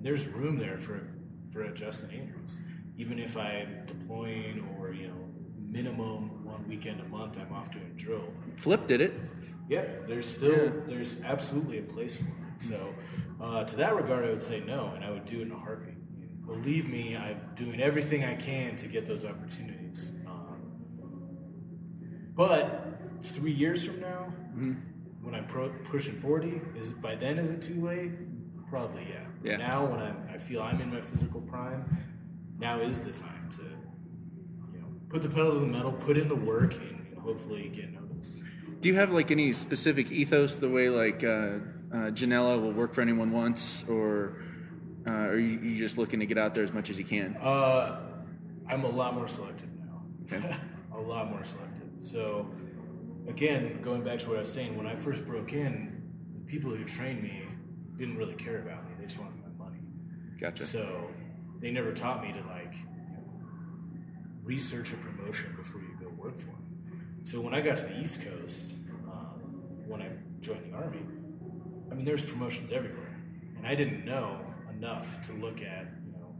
[0.04, 1.08] there's room there for
[1.50, 2.60] for a Justin Andrews.
[2.96, 5.14] Even if I'm deploying or, you know,
[5.58, 8.28] minimum one weekend a month I'm off doing drill.
[8.56, 9.20] Flip did it.
[9.68, 12.60] Yeah, there's still there's absolutely a place for it.
[12.60, 12.94] So,
[13.40, 15.58] uh, to that regard, I would say no, and I would do it in a
[15.58, 15.96] heartbeat.
[16.46, 20.12] Believe me, I'm doing everything I can to get those opportunities.
[20.26, 20.60] Um,
[22.36, 24.32] but three years from now,
[25.22, 28.12] when I'm pro- pushing forty, is by then is it too late?
[28.68, 29.23] Probably yeah.
[29.44, 29.57] Yeah.
[29.59, 31.85] Now when I'm, I feel I'm in my physical prime,
[32.59, 33.62] now is the time to,
[34.72, 37.68] you know, put the pedal to the metal, put in the work, and, and hopefully
[37.68, 38.42] get noticed.
[38.80, 42.94] Do you have like any specific ethos the way like uh, uh, Janela will work
[42.94, 44.42] for anyone once, or
[45.07, 47.37] uh, are you, you just looking to get out there as much as you can?
[47.38, 48.00] Uh,
[48.68, 50.02] I'm a lot more selective now.
[50.24, 50.57] Okay.
[50.94, 51.88] a lot more selective.
[52.00, 52.50] So,
[53.28, 56.02] again, going back to what I was saying, when I first broke in,
[56.35, 57.42] the people who trained me
[57.96, 58.94] didn't really care about me.
[58.98, 59.80] They just wanted my money.
[60.44, 60.64] Gotcha.
[60.64, 61.11] So,
[61.64, 62.74] they never taught me to like
[64.42, 67.20] research a promotion before you go work for them.
[67.24, 68.76] So when I got to the East Coast,
[69.11, 69.40] um,
[69.87, 71.00] when I joined the Army,
[71.90, 73.18] I mean, there's promotions everywhere,
[73.57, 74.40] and I didn't know
[74.76, 76.35] enough to look at you know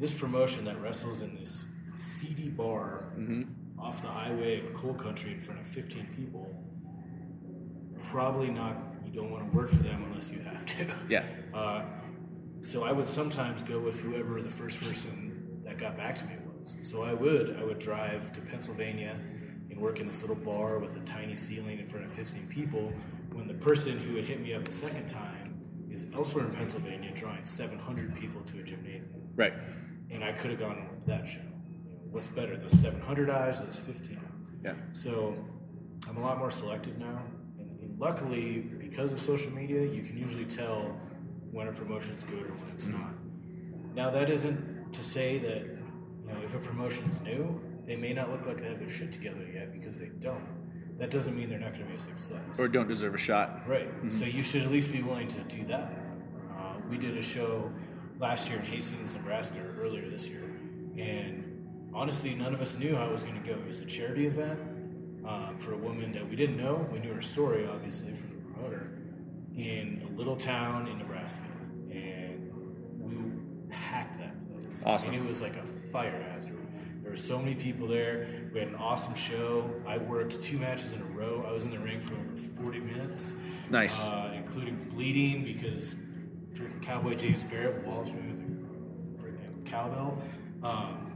[0.00, 1.66] this promotion that wrestles in this
[1.98, 3.12] seedy bar
[3.78, 6.48] off the highway in coal country in front of 15 people.
[8.04, 8.74] Probably not.
[9.04, 10.86] You don't want to work for them unless you have to.
[11.10, 11.24] Yeah.
[11.52, 11.82] Uh,
[12.60, 16.34] so I would sometimes go with whoever the first person that got back to me
[16.46, 16.76] was.
[16.82, 19.16] So I would I would drive to Pennsylvania
[19.70, 22.92] and work in this little bar with a tiny ceiling in front of 15 people.
[23.32, 27.12] When the person who had hit me up the second time is elsewhere in Pennsylvania,
[27.14, 29.52] drawing 700 people to a gymnasium, Right.
[30.10, 31.40] and I could have gone and worked that show.
[32.10, 34.50] What's better, those 700 eyes, or those 15 eyes?
[34.64, 34.74] Yeah.
[34.92, 35.36] So
[36.08, 37.22] I'm a lot more selective now.
[37.58, 40.98] And, and luckily, because of social media, you can usually tell
[41.56, 43.14] when a promotion's good or when it's not.
[43.94, 48.30] Now, that isn't to say that, you know, if a promotion's new, they may not
[48.30, 50.46] look like they have their shit together yet because they don't.
[50.98, 52.58] That doesn't mean they're not going to be a success.
[52.58, 53.66] Or don't deserve a shot.
[53.66, 53.88] Right.
[54.10, 55.94] So you should at least be willing to do that.
[56.54, 57.72] Uh, we did a show
[58.20, 60.44] last year in Hastings, Nebraska, or earlier this year,
[60.98, 63.54] and honestly, none of us knew how it was going to go.
[63.58, 64.58] It was a charity event
[65.26, 66.86] um, for a woman that we didn't know.
[66.92, 68.95] We knew her story, obviously, from the promoter,
[69.56, 71.44] in a little town in Nebraska,
[71.90, 72.50] and
[72.98, 74.82] we packed that place.
[74.84, 75.14] Awesome.
[75.14, 76.52] And it was like a fire hazard.
[77.02, 78.50] There were so many people there.
[78.52, 79.70] We had an awesome show.
[79.86, 81.44] I worked two matches in a row.
[81.48, 83.34] I was in the ring for over 40 minutes.
[83.70, 84.06] Nice.
[84.06, 85.96] Uh, including bleeding because
[86.52, 90.20] freaking Cowboy James Barrett walls me with a freaking cowbell.
[90.62, 91.12] Um,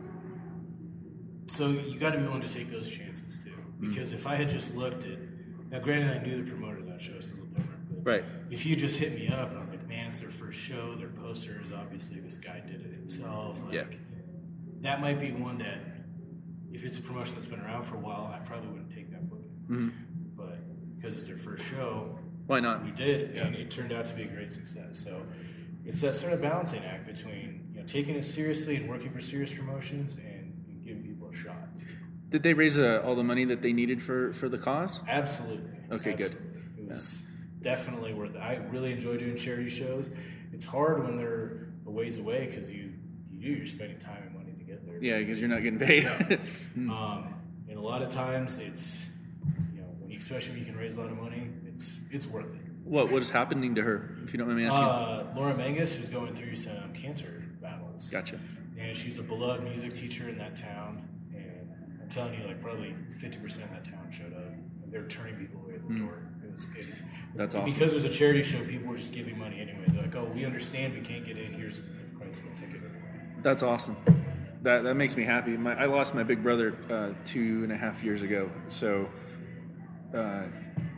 [1.46, 3.50] so you got to be willing to take those chances too.
[3.80, 5.18] Because if I had just looked at
[5.70, 7.79] now, granted, I knew the promoter of that show, so it's a little different.
[8.02, 8.24] Right.
[8.50, 10.94] If you just hit me up and I was like, man, it's their first show,
[10.96, 13.62] their posters, obviously this guy did it himself.
[13.64, 13.84] Like, Yeah.
[14.82, 15.78] That might be one that,
[16.72, 19.28] if it's a promotion that's been around for a while, I probably wouldn't take that
[19.28, 19.92] booking.
[20.36, 20.58] But
[20.96, 22.82] because it's their first show, Why not?
[22.84, 24.98] we did, and it turned out to be a great success.
[24.98, 25.22] So
[25.84, 29.20] it's that sort of balancing act between you know taking it seriously and working for
[29.20, 31.68] serious promotions and giving people a shot.
[32.30, 35.02] Did they raise uh, all the money that they needed for for the cause?
[35.08, 35.70] Absolutely.
[35.92, 36.32] Okay, good.
[36.32, 36.60] Absolutely.
[36.78, 37.22] It was
[37.62, 38.40] definitely worth it.
[38.40, 40.10] I really enjoy doing charity shows.
[40.52, 42.92] It's hard when they're a ways away because you
[43.32, 45.02] you do you're spending time and money to get there.
[45.02, 46.04] Yeah, because you're not getting paid.
[46.76, 47.34] Um,
[47.68, 49.08] and a lot of times it's
[49.74, 52.26] you know when you, especially when you can raise a lot of money, it's it's
[52.26, 52.60] worth it.
[52.84, 54.16] what what is happening to her?
[54.24, 54.84] If you don't mind me asking.
[54.84, 58.10] Uh, Laura Mangus is going through some cancer battles.
[58.10, 58.38] gotcha.
[58.78, 61.06] And she's a beloved music teacher in that town.
[61.34, 61.70] And
[62.02, 64.52] I'm telling you, like probably 50% of that town showed up.
[64.90, 66.22] They're turning people away at the door.
[66.66, 66.94] Good.
[67.34, 67.72] That's awesome.
[67.72, 69.84] Because it was a charity show, people were just giving money anyway.
[69.86, 71.54] They're like, oh, we understand we can't get in.
[71.54, 71.88] Here's the
[72.18, 72.80] price of a ticket.
[73.42, 73.96] That's awesome.
[74.62, 75.56] That that makes me happy.
[75.56, 78.50] My, I lost my big brother uh, two and a half years ago.
[78.68, 79.08] So,
[80.14, 80.42] uh,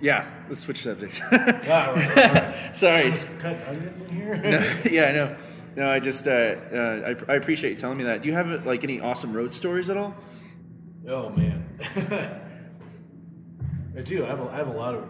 [0.01, 1.21] yeah, let's switch subjects.
[1.33, 2.77] Ah, right, right.
[2.77, 3.13] Sorry.
[3.39, 4.81] Cutting onions in here?
[4.91, 5.37] yeah, I know.
[5.77, 8.23] No, I just uh, uh, I, I appreciate you telling me that.
[8.23, 10.15] Do you have like any awesome road stories at all?
[11.09, 11.69] oh, man.
[13.97, 14.25] I do.
[14.25, 15.09] I have a, I have a lot of.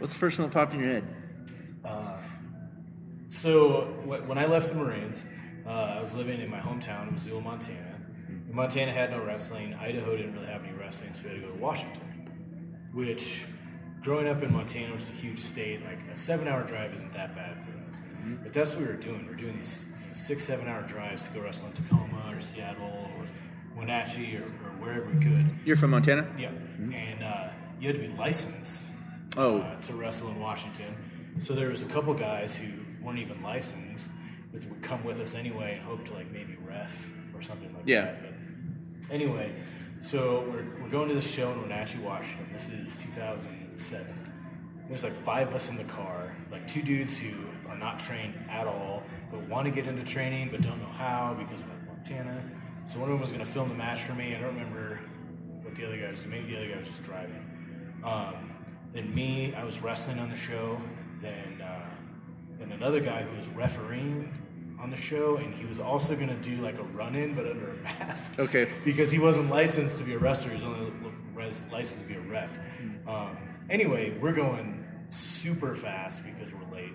[0.00, 1.04] What's the first one that popped in your head?
[3.28, 5.24] So wh- when I left the Marines,
[5.66, 8.00] uh, I was living in my hometown in Missoula, Montana.
[8.50, 9.74] Montana had no wrestling.
[9.74, 12.88] Idaho didn't really have any wrestling, so we had to go to Washington.
[12.92, 13.44] Which,
[14.02, 17.36] growing up in Montana, which is a huge state, like a seven-hour drive isn't that
[17.36, 18.02] bad for us.
[18.42, 19.26] But that's what we were doing.
[19.26, 22.40] We are doing these you know, six, seven-hour drives to go wrestle in Tacoma or
[22.40, 23.26] Seattle or
[23.78, 25.46] Wenatchee or, or wherever we could.
[25.64, 26.26] You're from Montana?
[26.36, 28.89] Yeah, and uh, you had to be licensed
[29.36, 30.94] Oh, uh, to wrestle in Washington.
[31.38, 32.68] So there was a couple guys who
[33.02, 34.12] weren't even licensed,
[34.52, 37.84] but would come with us anyway and hope to like maybe ref or something like
[37.86, 38.02] Yeah.
[38.02, 38.22] that.
[38.22, 39.54] But anyway,
[40.00, 42.48] so we're, we're going to this show in Wenatchee, Washington.
[42.52, 44.06] This is 2007.
[44.88, 47.30] There's like five of us in the car, like two dudes who
[47.68, 51.36] are not trained at all, but want to get into training but don't know how
[51.38, 52.42] because we're in Montana.
[52.88, 54.34] So one of them was going to film the match for me.
[54.34, 54.98] I don't remember
[55.62, 56.26] what the other guy was.
[56.26, 58.00] Maybe the other guy was just driving.
[58.02, 58.49] Um,
[58.92, 60.80] then me, I was wrestling on the show.
[61.22, 61.88] Then uh,
[62.58, 64.32] then another guy who was refereeing
[64.80, 67.70] on the show, and he was also going to do like a run-in but under
[67.70, 68.38] a mask.
[68.38, 68.68] Okay.
[68.84, 70.50] because he wasn't licensed to be a wrestler.
[70.50, 70.92] He was only
[71.34, 72.58] res- licensed to be a ref.
[73.06, 73.36] Um,
[73.68, 76.92] anyway, we're going super fast because we're late.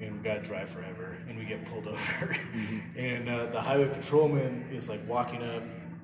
[0.00, 2.36] And we got to drive forever, and we get pulled over.
[2.96, 5.62] and uh, the highway patrolman is like walking up,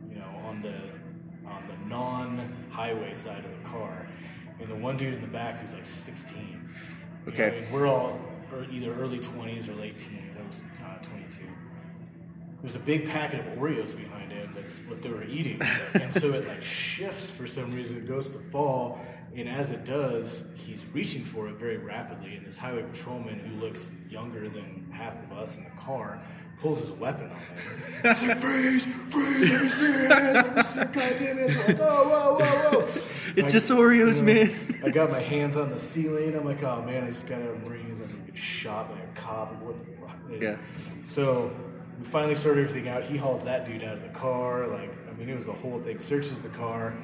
[0.09, 0.77] you know, on the
[1.49, 4.07] on the non-highway side of the car,
[4.61, 6.71] and the one dude in the back who's like 16.
[7.27, 7.61] you Okay.
[7.63, 8.19] know, we're all
[8.53, 10.37] er, either early 20s or late teens.
[10.37, 11.43] I was uh, 22.
[12.63, 14.53] There's a big packet of Oreos behind him.
[14.55, 15.63] That's what they were eating,
[15.95, 17.99] and so it like shifts for some reason.
[17.99, 19.01] It goes to fall,
[19.37, 22.35] and as it does, he's reaching for it very rapidly.
[22.35, 26.21] And this highway patrolman, who looks younger than half of us in the car,
[26.61, 27.83] pulls his weapon on him.
[28.05, 29.51] It's like freeze, freeze!
[29.51, 30.47] Let me see your hands.
[30.47, 30.79] Let me see.
[30.79, 31.57] God damn it!
[31.67, 32.81] Like, whoa, whoa, whoa, whoa!
[33.37, 34.81] it's just Oreos, You know, man.
[34.85, 36.37] I got my hands on the ceiling.
[36.37, 38.01] I'm like, oh man, I just got out of the Marines.
[38.01, 39.61] I'm gonna get shot by a cop.
[39.63, 40.17] What the fuck?
[40.41, 40.59] Yeah.
[41.03, 41.51] So
[41.99, 43.03] we finally sorted everything out.
[43.03, 44.69] He hauls that dude out of the car.
[44.69, 45.99] Like, I mean, it was a whole thing.
[45.99, 46.95] Searches the car,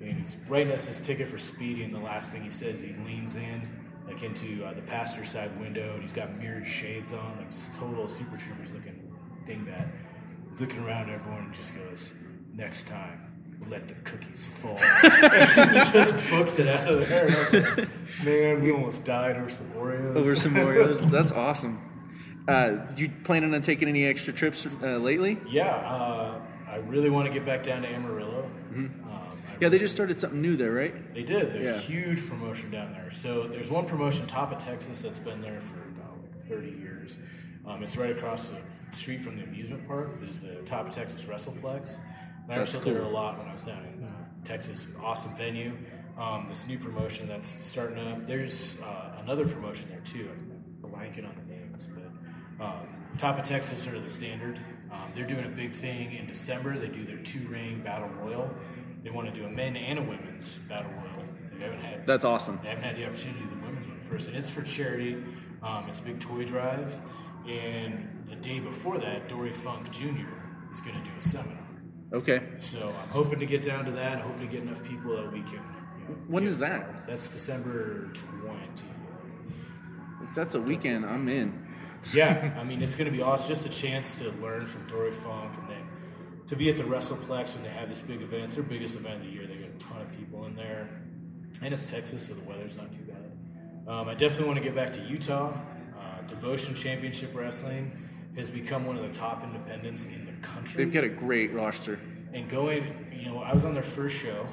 [0.00, 1.86] and he's writing us his ticket for speeding.
[1.86, 3.68] And the last thing he says, he leans in,
[4.16, 7.74] like into uh, the passenger side window, and he's got mirrored shades on, like just
[7.74, 9.12] total Super Troopers looking
[9.46, 9.90] dingbat.
[10.50, 12.12] He's looking around everyone and just goes,
[12.52, 13.22] "Next time."
[13.70, 14.76] Let the cookies fall.
[15.02, 15.10] he
[15.90, 17.26] just books it out of there.
[17.26, 17.88] And I was like,
[18.22, 20.14] Man, we almost died over some Oreos.
[20.14, 21.10] Over some Oreos.
[21.10, 21.80] That's awesome.
[22.46, 25.38] Uh, you planning on taking any extra trips uh, lately?
[25.48, 26.38] Yeah, uh,
[26.68, 28.48] I really want to get back down to Amarillo.
[28.76, 29.05] I-
[29.60, 31.14] Yeah, they just started something new there, right?
[31.14, 31.50] they did.
[31.50, 31.74] There's Yeah.
[31.74, 33.10] a huge promotion down there.
[33.10, 37.18] So there's one promotion, top of Texas, that's been there for oh, like 30 years.
[37.66, 38.58] Um, it's right across the
[38.94, 40.20] street from the amusement park.
[40.20, 41.98] There's the Top of Texas WrestlePlex.
[42.44, 44.08] And I wrestled there a lot when I was down in uh,
[44.44, 44.86] Texas.
[45.02, 45.76] Awesome venue.
[46.16, 48.24] Um, this new promotion that's starting up.
[48.26, 50.30] There's uh, another promotion there too.
[50.32, 52.86] I'm blanking on the names, but um,
[53.18, 54.58] Top of Texas are the standard.
[54.92, 56.78] Um, they're doing a big thing in December.
[56.78, 58.48] They do their two ring battle royal.
[59.06, 61.24] They want to do a men and a women's battle royal.
[61.56, 62.58] They haven't had That's awesome.
[62.60, 65.22] they haven't had the opportunity to do the women's one first, and it's for charity.
[65.62, 66.98] Um, it's a big toy drive,
[67.48, 70.26] and the day before that, Dory Funk Jr.
[70.72, 71.56] is going to do a seminar.
[72.14, 72.42] Okay.
[72.58, 74.18] So I'm hoping to get down to that.
[74.18, 75.52] Hoping to get enough people that we can.
[76.00, 77.06] You know, When is that?
[77.06, 78.60] That's December 20.
[80.24, 81.64] If that's a weekend, I'm in.
[82.12, 83.46] yeah, I mean, it's going to be awesome.
[83.48, 85.52] Just a chance to learn from Dory Funk
[86.46, 88.44] to be at the WrestlePlex when they have this big event.
[88.44, 89.46] It's their biggest event of the year.
[89.46, 90.88] They get a ton of people in there.
[91.62, 93.88] And it's Texas, so the weather's not too bad.
[93.88, 95.52] Um, I definitely want to get back to Utah.
[95.98, 100.84] Uh, Devotion Championship Wrestling has become one of the top independents in the country.
[100.84, 101.98] They've got a great roster.
[102.32, 104.46] and going, you know, I was on their first show.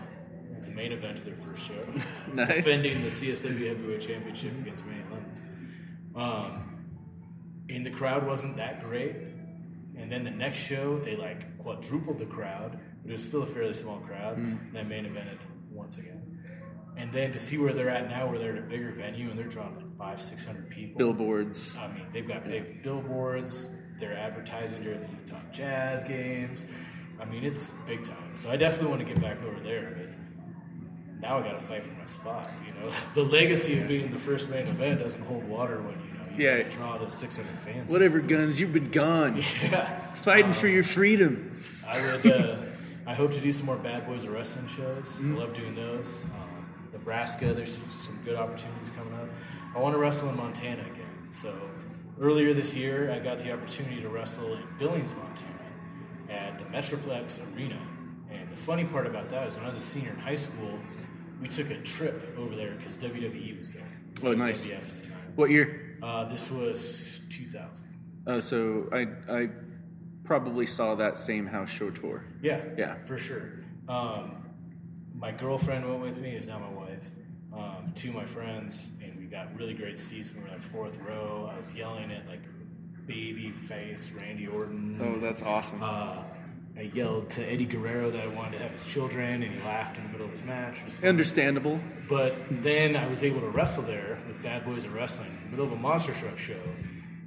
[0.55, 1.85] It's the main event of their first show.
[2.33, 2.47] Nice.
[2.63, 5.41] Defending the CSW Heavyweight Championship against Lemons.
[6.15, 6.85] Um,
[7.69, 9.15] and the crowd wasn't that great.
[9.97, 13.45] And then the next show, they like quadrupled the crowd, but it was still a
[13.45, 14.37] fairly small crowd.
[14.37, 14.59] Mm.
[14.67, 15.39] And then main evented
[15.71, 16.33] once again.
[16.95, 19.37] And then to see where they're at now, where they're at a bigger venue and
[19.37, 20.97] they're drawing like five, six hundred people.
[20.97, 21.75] Billboards.
[21.77, 23.71] I mean, they've got big billboards.
[23.99, 26.65] They're advertising during the Utah Jazz games.
[27.19, 28.37] I mean, it's big time.
[28.37, 29.95] So I definitely want to get back over there.
[29.97, 32.51] But now I got to fight for my spot.
[32.65, 36.12] You know, the legacy of being the first main event doesn't hold water when you
[36.37, 36.63] you Yeah.
[36.63, 37.91] draw those 600 fans.
[37.91, 39.41] Whatever guns, you've been gone.
[39.63, 40.13] Yeah.
[40.15, 41.61] Fighting for your freedom.
[41.85, 42.25] I would.
[42.25, 42.55] Uh,
[43.05, 45.17] I hope to do some more Bad Boys of Wrestling shows.
[45.19, 45.35] Mm-hmm.
[45.35, 46.23] I love doing those.
[46.23, 49.27] Um, Nebraska, there's some- some good opportunities coming up.
[49.75, 51.27] I want to wrestle in Montana again.
[51.31, 51.53] So
[52.21, 55.49] earlier this year, I got the opportunity to wrestle in Billings, Montana,
[56.29, 57.79] at the Metroplex Arena.
[58.31, 60.79] And the funny part about that is when I was a senior in high school,
[61.41, 63.83] we took a trip over there because WWE was there.
[64.23, 64.65] Oh, nice.
[64.65, 65.17] WWF at the time.
[65.35, 65.92] What year?
[66.03, 67.87] Uh, this was 2000.
[68.27, 69.49] Uh, so I I
[70.25, 72.25] probably saw that same house show tour.
[72.41, 72.95] Yeah, Yeah.
[72.99, 73.59] for sure.
[73.87, 74.37] Um,
[75.15, 77.09] my girlfriend went with me, is now my wife.
[77.53, 80.33] Um, two of my friends, and we got really great seats.
[80.33, 81.49] We were like fourth row.
[81.53, 82.41] I was yelling at like
[83.05, 84.99] baby face Randy Orton.
[85.01, 85.81] Oh, that's awesome.
[85.83, 86.23] Uh,
[86.75, 89.97] I yelled to Eddie Guerrero that I wanted to have his children, and he laughed
[89.97, 90.79] in the middle of his match.
[90.79, 91.09] It was fun.
[91.09, 91.79] Understandable.
[92.09, 95.57] But then I was able to wrestle there with Bad Boys of Wrestling, in the
[95.57, 96.59] middle of a monster truck show,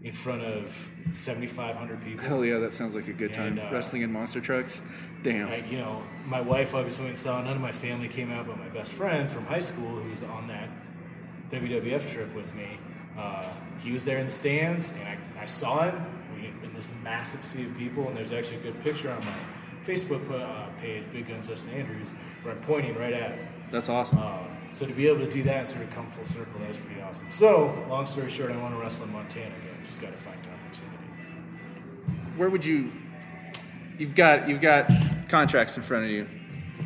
[0.03, 2.25] in front of 7,500 people.
[2.25, 3.59] Hell yeah, that sounds like a good time.
[3.59, 4.83] And, uh, Wrestling in monster trucks.
[5.23, 5.49] Damn.
[5.49, 7.41] I, you know, my wife obviously went and saw.
[7.41, 10.25] None of my family came out, but my best friend from high school, who was
[10.25, 10.69] on that
[11.53, 12.79] WWF trip with me,
[13.17, 16.05] uh, he was there in the stands, and I, I saw him
[16.77, 18.07] this massive sea of people.
[18.09, 19.35] And there's actually a good picture on my
[19.85, 22.12] Facebook uh, page, Big Guns Justin Andrews,
[22.43, 23.49] where I'm pointing right at him.
[23.70, 24.18] That's awesome.
[24.18, 24.39] Uh,
[24.70, 26.79] so to be able to do that and sort of come full circle, that was
[26.79, 27.31] pretty awesome.
[27.31, 29.77] So, long story short, I want to wrestle in Montana again.
[29.85, 30.97] Just got to find an opportunity.
[32.37, 32.91] Where would you?
[33.99, 34.91] You've got you've got
[35.29, 36.29] contracts in front of you.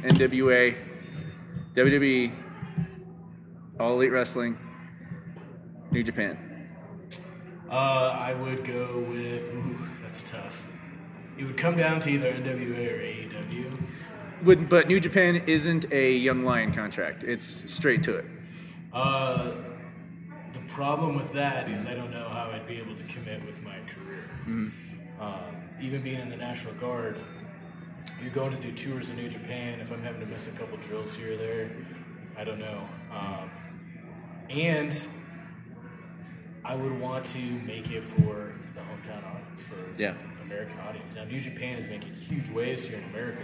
[0.03, 0.77] NWA,
[1.75, 2.33] WWE,
[3.81, 4.57] All Elite Wrestling,
[5.91, 6.50] New Japan.
[7.71, 9.49] Uh, I would go with.
[9.55, 10.69] Ooh, that's tough.
[11.39, 13.83] It would come down to either NWA or AEW.
[14.43, 17.23] Would, but New Japan isn't a Young Lion contract.
[17.23, 18.25] It's straight to it.
[18.93, 19.53] Uh,
[20.53, 23.63] the problem with that is I don't know how I'd be able to commit with
[23.63, 24.25] my career.
[25.21, 27.19] Um, even being in the National Guard,
[28.21, 29.79] you're going to do tours in New Japan.
[29.79, 31.71] If I'm having to miss a couple drills here or there,
[32.37, 32.83] I don't know.
[33.13, 33.51] Um,
[34.49, 35.09] and
[36.65, 40.15] I would want to make it for the hometown audience, for Yeah.
[40.39, 41.17] the American audience.
[41.17, 43.41] Now, New Japan is making huge waves here in America.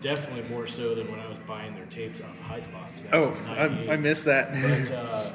[0.00, 3.00] Definitely more so than when I was buying their tapes off High Spots.
[3.00, 3.90] back Oh, in I, 98.
[3.90, 4.52] I missed that.
[4.52, 5.32] But uh,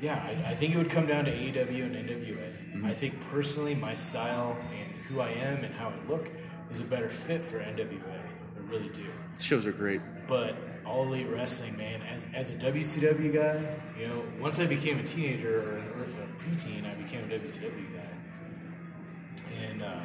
[0.00, 0.14] yeah,
[0.46, 2.84] I, I think it would come down to AEW and NWA.
[2.86, 6.30] I think personally, my style and who I am and how I look
[6.70, 8.00] is a better fit for NWA.
[8.08, 9.04] I really do.
[9.38, 10.00] Shows are great.
[10.26, 10.56] But
[10.86, 15.02] all elite wrestling, man, as, as a WCW guy, you know, once I became a
[15.02, 15.88] teenager or, an,
[16.38, 19.64] preteen, I became a WCW guy.
[19.64, 20.00] And, uh,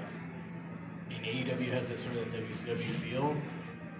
[1.11, 3.35] and AEW has that sort of that WCW feel.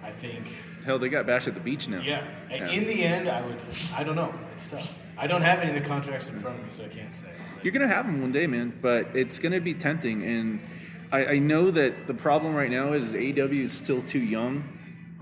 [0.02, 0.46] I think
[0.84, 2.02] Hell, they got Bash at the Beach now.
[2.02, 2.26] yeah.
[2.50, 2.72] And Yeah.
[2.72, 3.56] In the end, I would.
[3.96, 4.34] I don't know.
[4.52, 5.02] It's tough.
[5.16, 7.28] I don't have any of the contracts in front of me, so I can't say.
[7.62, 8.74] You're gonna have them one day, man.
[8.82, 10.60] But it's gonna be tempting, and
[11.10, 14.64] I, I know that the problem right now is AEW is still too young,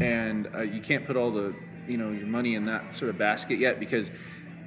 [0.00, 1.54] and uh, you can't put all the
[1.86, 4.10] you know your money in that sort of basket yet because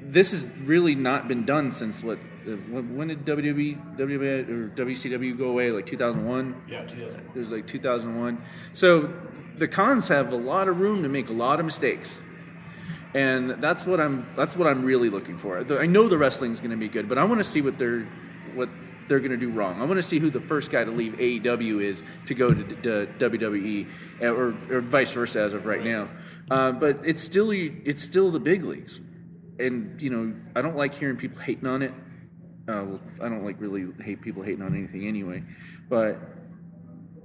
[0.01, 2.19] this has really not been done since what?
[2.45, 5.71] When, did WWE, WWE or WCW go away?
[5.71, 6.63] Like 2001.
[6.67, 7.31] Yeah, 2001.
[7.35, 8.41] It was like 2001.
[8.73, 9.13] So
[9.55, 12.21] the cons have a lot of room to make a lot of mistakes.
[13.13, 15.57] And that's what I'm that's what I'm really looking for.
[15.79, 18.05] I know the wrestling's going to be good, but I want to see what they're
[18.53, 18.69] what
[19.07, 19.81] they're going to do wrong.
[19.81, 22.63] I want to see who the first guy to leave AEW is to go to,
[23.07, 23.87] to WWE
[24.21, 26.09] uh, or, or vice versa as of right now.
[26.49, 28.99] Uh, but it's still it's still the big leagues.
[29.59, 31.93] And you know, I don't like hearing people hating on it.
[32.67, 35.43] Uh, well, I don't like really hate people hating on anything anyway,
[35.87, 36.19] but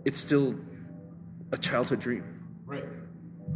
[0.05, 0.55] it's still
[1.53, 2.25] a childhood dream.
[2.67, 2.85] Right.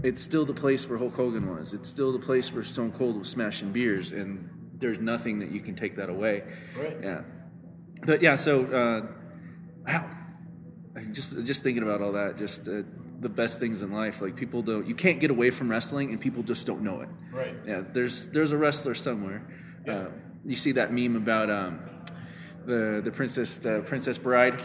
[0.03, 1.72] It's still the place where Hulk Hogan was.
[1.72, 5.61] It's still the place where Stone Cold was smashing beers, and there's nothing that you
[5.61, 6.43] can take that away.
[6.76, 6.97] Right.
[7.03, 7.22] Yeah.
[8.05, 9.12] But yeah, so uh,
[9.87, 10.11] wow,
[11.12, 12.82] just just thinking about all that, just uh,
[13.20, 14.20] the best things in life.
[14.20, 17.09] Like people don't, you can't get away from wrestling, and people just don't know it.
[17.30, 17.55] Right.
[17.66, 17.82] Yeah.
[17.93, 19.47] There's there's a wrestler somewhere.
[19.87, 19.95] Yeah.
[19.95, 20.09] Uh,
[20.47, 21.80] you see that meme about um,
[22.66, 24.61] the the princess the princess bride.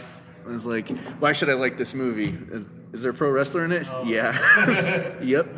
[0.46, 2.36] It's like, why should I like this movie?
[2.52, 2.60] Uh,
[2.92, 3.86] Is there a pro wrestler in it?
[3.90, 4.04] Oh.
[4.04, 4.32] Yeah.
[5.22, 5.54] yep.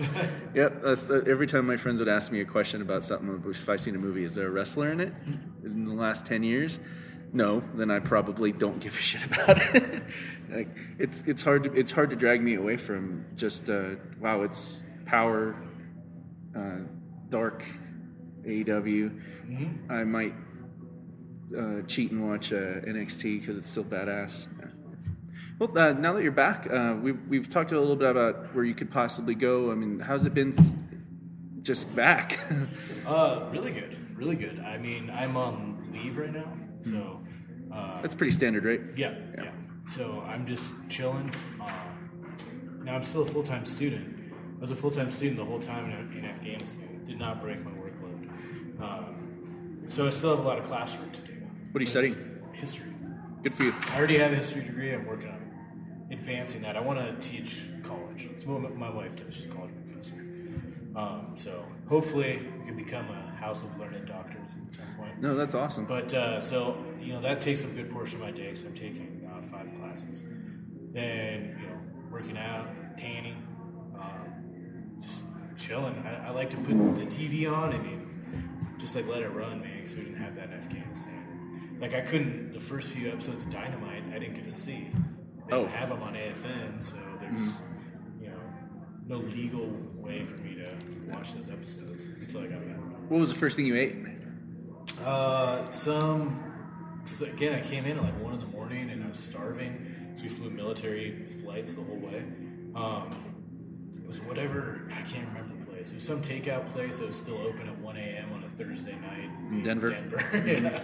[0.55, 0.83] Yep.
[0.83, 3.81] That's, uh, every time my friends would ask me a question about something, if I've
[3.81, 5.15] seen a movie, is there a wrestler in it
[5.65, 6.81] in the last 10 years?
[7.33, 10.03] No, then I probably don't give a shit about it.
[10.51, 10.69] like,
[10.99, 14.81] it's, it's, hard to, it's hard to drag me away from just, uh, wow, it's
[15.07, 15.57] power,
[16.57, 16.81] uh,
[17.31, 17.65] dark,
[18.47, 19.21] AEW.
[19.91, 20.35] I might
[21.57, 24.47] uh, cheat and watch uh, NXT because it's still badass.
[24.59, 24.67] Yeah.
[25.59, 28.65] Well, uh, now that you're back, uh, we've we've talked a little bit about where
[28.65, 29.71] you could possibly go.
[29.71, 30.55] I mean, how's it been?
[31.63, 32.39] Just back.
[33.05, 34.61] Uh, really good, really good.
[34.61, 37.19] I mean, I'm on leave right now, so
[37.75, 38.81] uh, That's pretty standard, right?
[38.97, 39.51] yeah, yeah.
[39.87, 41.33] So I'm just chilling.
[41.61, 41.69] Uh,
[42.85, 44.33] now I'm still a full time student.
[44.57, 47.05] I was a full time student the whole time in, in Afghanistan.
[47.05, 47.73] Did not break my.
[48.83, 51.35] Um, so I still have a lot of classwork to do.
[51.71, 52.41] What are you studying?
[52.53, 52.93] History.
[53.43, 53.75] Good for you.
[53.91, 54.93] I already have a history degree.
[54.93, 55.43] I'm working on
[56.11, 56.77] advancing that.
[56.77, 58.29] I want to teach college.
[58.33, 59.35] It's what my wife does.
[59.35, 60.15] She's a college professor.
[60.95, 65.21] Um, so hopefully we can become a house of learned doctors at some point.
[65.21, 65.87] No, that's awesome.
[65.87, 68.75] But uh, so you know that takes a good portion of my day because I'm
[68.75, 70.25] taking uh, five classes.
[70.93, 71.79] Then you know
[72.11, 72.69] working out,
[72.99, 73.43] tanning,
[73.99, 75.25] um, just
[75.57, 76.05] chilling.
[76.07, 78.12] I, I like to put the TV on and mean,
[78.83, 79.77] just like let it run, man.
[79.77, 81.77] Because we didn't have that in Afghanistan.
[81.81, 82.53] Like I couldn't.
[82.53, 84.89] The first few episodes of Dynamite, I didn't get to see.
[85.49, 85.63] They Oh.
[85.63, 87.63] don't have them on AFN, so there's
[88.21, 88.39] you know
[89.07, 90.75] no legal way for me to
[91.09, 92.77] watch those episodes until I got back.
[93.09, 93.97] What was the first thing you ate?
[95.05, 96.43] Uh, some.
[97.07, 100.15] Cause again, I came in at like one in the morning and I was starving.
[100.17, 102.23] So we flew military flights the whole way.
[102.77, 103.17] Um,
[104.01, 105.91] it was whatever I can't remember the place.
[105.91, 108.33] It was some takeout place that was still open at 1 a.m.
[108.35, 109.89] on Thursday night In Denver?
[109.91, 110.21] Denver.
[110.47, 110.81] yeah.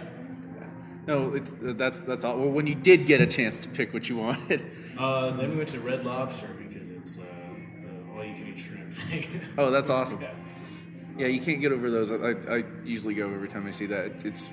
[1.07, 2.37] No, it's that's that's all.
[2.37, 4.63] Well, when you did get a chance to pick what you wanted.
[4.97, 7.23] Uh, then we went to Red Lobster because it's uh,
[7.81, 9.25] the all-you-can-eat shrimp thing.
[9.57, 10.21] Oh, that's awesome.
[10.21, 10.33] yeah.
[11.17, 12.11] Yeah, you can't get over those.
[12.11, 14.23] I, I, usually go every time I see that.
[14.25, 14.49] It's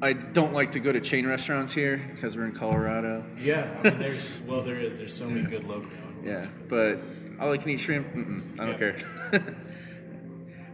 [0.00, 3.24] I don't like to go to chain restaurants here because we're in Colorado.
[3.40, 4.98] Yeah, I mean, there's well, there is.
[4.98, 5.88] There's so many good local.
[6.24, 6.98] Yeah, but
[7.40, 8.12] all I can eat shrimp.
[8.14, 8.92] Mm-mm, I don't Yeah.
[9.38, 9.56] care.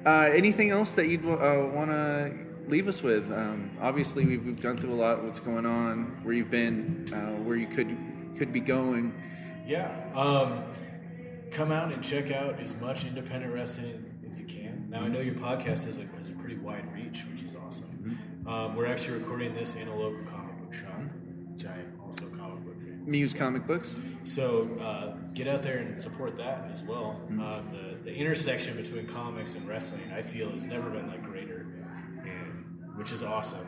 [0.09, 2.33] uh, anything else that you'd uh, want to
[2.67, 3.31] leave us with?
[3.31, 5.23] Um, obviously, we've, we've gone through a lot.
[5.23, 6.21] What's going on?
[6.23, 7.05] Where you've been?
[7.13, 7.97] Uh, where you could
[8.37, 9.13] could be going?
[9.67, 9.91] Yeah.
[10.15, 10.65] Um,
[11.51, 14.87] come out and check out as much independent wrestling as you can.
[14.89, 18.19] Now, I know your podcast has a, has a pretty wide reach, which is awesome.
[18.47, 21.01] Um, we're actually recording this in a local comic book shop,
[21.53, 23.03] which I am also a comic book fan.
[23.05, 23.97] Muse comic books.
[24.25, 27.21] So uh, get out there and support that as well.
[27.41, 31.67] Uh, the, the intersection between comics and wrestling, I feel, has never been like greater,
[32.23, 33.67] and, which is awesome.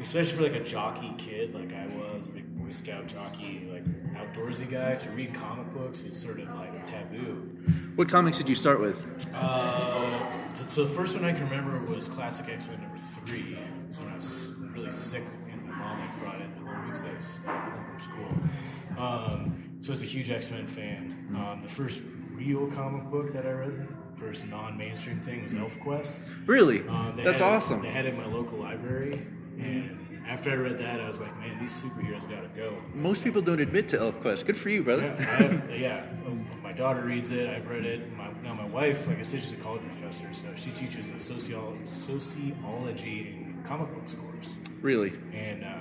[0.00, 3.84] Especially for like a jockey kid like I was, a big Boy Scout jockey, like
[4.14, 7.50] outdoorsy guy, to read comic books was sort of like taboo.
[7.96, 9.28] What comics did you start with?
[9.34, 13.56] Uh, so the first one I can remember was Classic X Men number three.
[13.56, 17.04] It was when I was really sick and my mom like brought it home because
[17.04, 19.04] I was home from school.
[19.04, 21.34] Um, so I was a huge X Men fan.
[21.36, 22.02] Um, the first
[22.32, 26.22] real comic book that I read, first non-mainstream thing, was ElfQuest.
[26.46, 26.86] Really?
[26.88, 27.82] Um, That's had it- awesome.
[27.82, 29.26] They had it in my local library,
[29.58, 32.76] and after I read that, I was like, man, these superheroes got to go.
[32.94, 34.44] Most people don't admit to ElfQuest.
[34.46, 35.02] Good for you, brother.
[35.18, 36.06] Yeah, have, yeah.
[36.26, 37.48] um, My daughter reads it.
[37.48, 38.14] I've read it.
[38.16, 41.18] My, now my wife, like I said, she's a college professor, so she teaches a
[41.18, 44.56] socio- sociology and comic books course.
[44.82, 45.12] really?
[45.32, 45.74] And uh,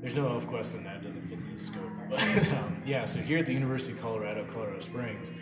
[0.00, 1.90] there's no ElfQuest in that; it doesn't fit in the scope.
[2.10, 2.20] But
[2.58, 5.32] um, yeah, so here at the University of Colorado, Colorado Springs,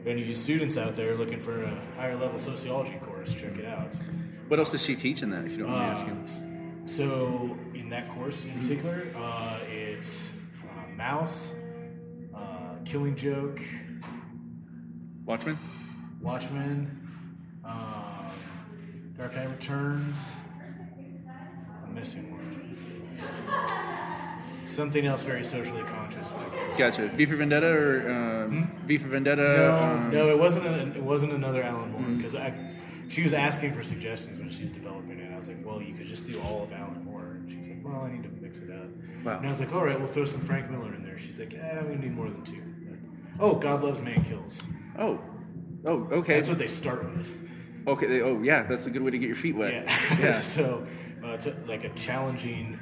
[0.00, 3.56] if any of you students out there looking for a higher level sociology course, check
[3.58, 3.94] it out.
[4.48, 5.44] What else does she teach in that?
[5.44, 6.86] If you don't mind Uh, asking.
[6.86, 10.30] so in that course in particular, uh, it's
[10.62, 11.52] uh, Maus,
[12.34, 12.38] uh,
[12.84, 13.60] Killing Joke,
[15.24, 15.58] Watchmen.
[16.20, 17.08] Watchmen,
[17.64, 18.30] um,
[19.18, 20.32] Dark Knight Returns.
[21.84, 22.55] I'm missing one.
[24.76, 26.30] Something else very socially conscious.
[26.76, 27.08] Gotcha.
[27.08, 29.42] V for Vendetta or um, V for Vendetta?
[29.56, 30.66] No, um, no, it wasn't.
[30.66, 32.52] A, it wasn't another Alan Moore because I.
[33.08, 35.32] She was asking for suggestions when she was developing it.
[35.32, 37.82] I was like, "Well, you could just do all of Alan Moore." And she's like,
[37.82, 38.88] "Well, I need to mix it up."
[39.24, 39.38] Wow.
[39.38, 41.54] And I was like, "All right, we'll throw some Frank Miller in there." She's like,
[41.54, 42.62] "Yeah, we need more than two.
[43.40, 44.62] Oh, God loves man kills.
[44.98, 45.20] Oh,
[45.86, 46.34] oh, okay.
[46.36, 47.38] That's what they start with.
[47.86, 48.06] Okay.
[48.06, 48.62] they- Oh, yeah.
[48.64, 49.72] That's a good way to get your feet wet.
[49.72, 50.16] Yeah.
[50.20, 50.32] Yeah.
[50.32, 50.86] so
[51.22, 52.78] uh, it's a, like a challenging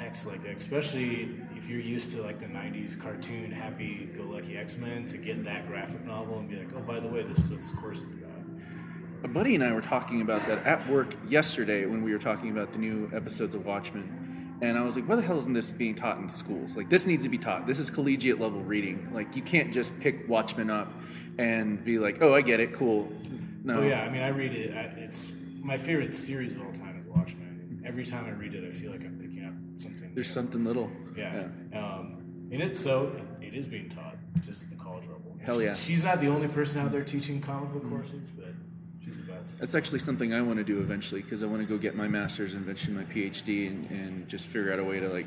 [0.00, 5.18] text like that, especially if you're used to like the '90s cartoon happy-go-lucky X-Men, to
[5.18, 7.72] get that graphic novel and be like, oh, by the way, this is what this
[7.72, 8.30] course is about.
[9.22, 12.50] A buddy and I were talking about that at work yesterday when we were talking
[12.50, 14.58] about the new episodes of Watchmen.
[14.62, 16.76] And I was like, why the hell isn't this being taught in schools?
[16.76, 17.66] Like, this needs to be taught.
[17.66, 19.08] This is collegiate level reading.
[19.12, 20.92] Like, you can't just pick Watchmen up
[21.38, 23.10] and be like, oh, I get it, cool.
[23.62, 23.80] No.
[23.80, 24.74] Oh yeah, I mean, I read it.
[24.74, 27.82] I, it's my favorite series of all time is Watchmen.
[27.86, 29.19] Every time I read it, I feel like I'm
[30.14, 30.64] picking up something.
[30.64, 30.90] There's something little.
[31.16, 31.78] Yeah.
[31.78, 35.36] Um, and it's so it is being taught just at the college level.
[35.42, 35.74] Hell yeah.
[35.74, 38.52] She's not the only person out there teaching comic book courses, but
[39.04, 39.58] she's the best.
[39.58, 42.08] That's actually something I want to do eventually because I want to go get my
[42.08, 45.26] master's and eventually my PhD and, and just figure out a way to like,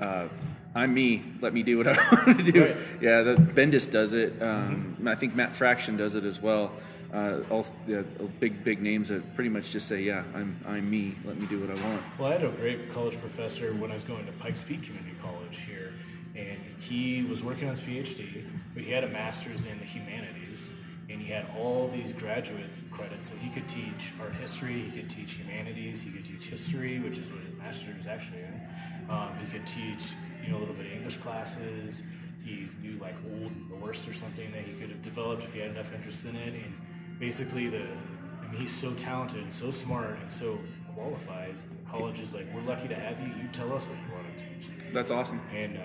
[0.00, 0.28] uh,
[0.74, 1.22] I'm me.
[1.40, 1.96] Let me do what I
[2.26, 2.64] want to do.
[2.66, 2.76] Right.
[3.00, 4.42] Yeah, the Bendis does it.
[4.42, 6.72] Um, I think Matt Fraction does it as well.
[7.12, 8.02] Uh, all yeah,
[8.40, 11.16] big big names that pretty much just say, yeah, I'm I'm me.
[11.24, 12.02] Let me do what I want.
[12.18, 15.14] Well, I had a great college professor when I was going to Pikes Peak Community
[15.22, 15.92] College here,
[16.34, 18.44] and he was working on his PhD,
[18.74, 20.74] but he had a master's in the humanities,
[21.08, 23.28] and he had all these graduate credits.
[23.30, 27.18] So he could teach art history, he could teach humanities, he could teach history, which
[27.18, 28.60] is what his master's is actually in.
[29.08, 32.02] Um, he could teach, you know, a little bit of English classes.
[32.44, 35.70] He knew like old Norse or something that he could have developed if he had
[35.70, 36.54] enough interest in it.
[36.54, 36.74] And
[37.18, 40.58] basically, the I mean, he's so talented and so smart and so
[40.94, 41.54] qualified.
[41.90, 43.26] College is like, we're lucky to have you.
[43.28, 44.68] You tell us what you want to teach.
[44.92, 45.40] That's awesome.
[45.54, 45.80] And uh,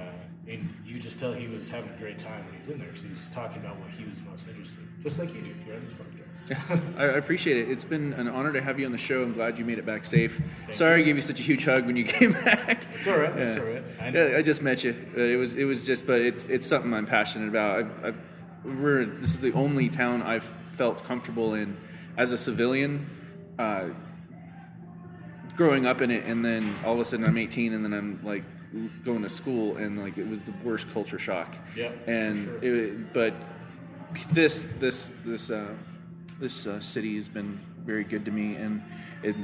[0.48, 2.88] and you just tell he was having a great time when he's in there.
[2.88, 5.54] because he was talking about what he was most interested in, just like you do
[5.64, 6.98] here on this podcast.
[7.00, 7.70] I appreciate it.
[7.70, 9.22] It's been an honor to have you on the show.
[9.22, 10.42] I'm glad you made it back safe.
[10.72, 12.88] Sorry I gave you such a huge hug when you came back.
[12.96, 13.38] It's all right.
[13.38, 13.84] It's all right.
[14.00, 14.10] I.
[14.10, 14.96] Yeah, I just met you.
[15.16, 17.78] Uh, It was it was just, but it's it's something I'm passionate about.
[17.80, 18.18] I've, I've,
[18.80, 21.78] we're this is the only town I've felt comfortable in
[22.18, 23.06] as a civilian.
[23.60, 23.90] Uh,
[25.56, 28.20] growing up in it, and then all of a sudden I'm 18, and then I'm
[28.24, 28.44] like
[29.06, 31.56] going to school, and like it was the worst culture shock.
[31.76, 32.64] For And sure.
[32.64, 33.34] it, but
[34.32, 35.68] this this this uh,
[36.40, 38.82] this uh, city has been very good to me, and
[39.22, 39.36] it,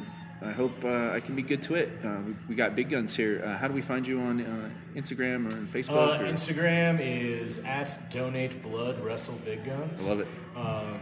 [0.42, 1.90] I hope uh, I can be good to it.
[2.04, 3.44] Uh, we, we got big guns here.
[3.46, 4.70] Uh, how do we find you on uh,
[5.00, 5.98] Instagram or on Facebook?
[6.20, 10.04] Uh, or- Instagram is at donate blood wrestle big guns.
[10.06, 10.28] I love it.
[10.56, 11.00] Um,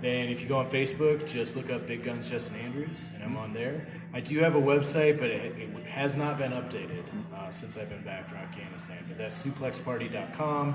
[0.00, 3.36] then if you go on Facebook, just look up Big Guns Justin Andrews, and I'm
[3.36, 3.86] on there.
[4.12, 7.88] I do have a website, but it, it has not been updated uh, since I've
[7.88, 8.98] been back from Afghanistan.
[9.08, 10.68] But that's suplexparty.com.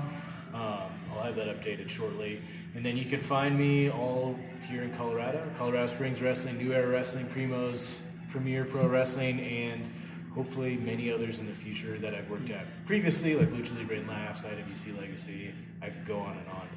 [0.54, 2.40] Um, I'll have that updated shortly.
[2.74, 6.88] And then you can find me all here in Colorado, Colorado Springs Wrestling, New Era
[6.88, 9.88] Wrestling, Primo's Premier Pro Wrestling, and
[10.34, 14.08] hopefully many others in the future that I've worked at previously, like Lucha Libre and
[14.08, 15.54] Laughs, IWC Legacy.
[15.80, 16.68] I could go on and on.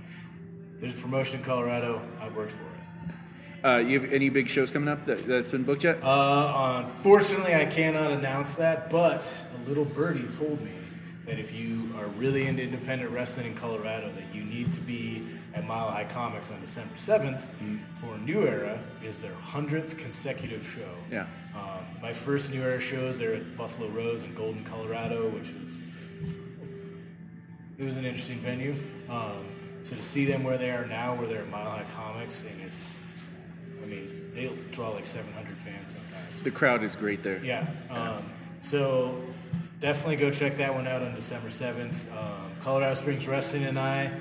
[0.79, 2.01] There's a promotion in Colorado.
[2.21, 2.77] I've worked for it.
[3.63, 6.03] Uh, you have any big shows coming up that, that's been booked yet?
[6.03, 9.25] Uh, unfortunately, I cannot announce that, but
[9.55, 10.71] a little birdie told me
[11.25, 15.25] that if you are really into independent wrestling in Colorado, that you need to be
[15.55, 17.51] at Mile High Comics on December 7th
[17.95, 20.93] for New Era is their 100th consecutive show.
[21.11, 21.25] Yeah.
[21.55, 25.81] Um, my first New Era shows, they're at Buffalo Rose in Golden, Colorado, which was
[27.77, 28.75] it was an interesting venue.
[29.09, 29.45] Um,
[29.87, 32.61] so to see them where they are now, where they're at Mile High Comics, and
[32.61, 32.93] it's,
[33.81, 36.41] I mean, they'll draw like 700 fans sometimes.
[36.43, 37.43] The crowd is great there.
[37.43, 37.65] Yeah.
[37.89, 38.29] Um,
[38.61, 39.21] so
[39.79, 42.11] definitely go check that one out on December 7th.
[42.11, 44.11] Um, Colorado Springs Wrestling and I,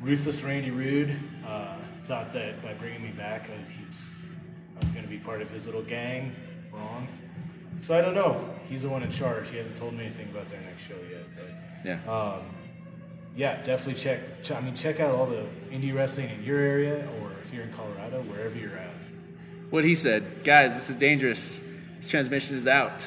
[0.00, 1.16] Ruthless Randy Rude,
[1.46, 5.50] uh, thought that by bringing me back, I was—I was going to be part of
[5.52, 6.34] his little gang.
[6.72, 7.06] Wrong.
[7.80, 8.48] So I don't know.
[8.68, 9.50] He's the one in charge.
[9.50, 11.24] He hasn't told me anything about their next show yet.
[11.36, 11.50] But
[11.84, 12.12] Yeah.
[12.12, 12.42] um,
[13.36, 14.42] yeah, definitely check.
[14.42, 17.72] ch- I mean, check out all the indie wrestling in your area or here in
[17.72, 18.90] Colorado, wherever you're at.
[19.70, 21.60] What he said, guys, this is dangerous.
[21.96, 23.06] This transmission is out.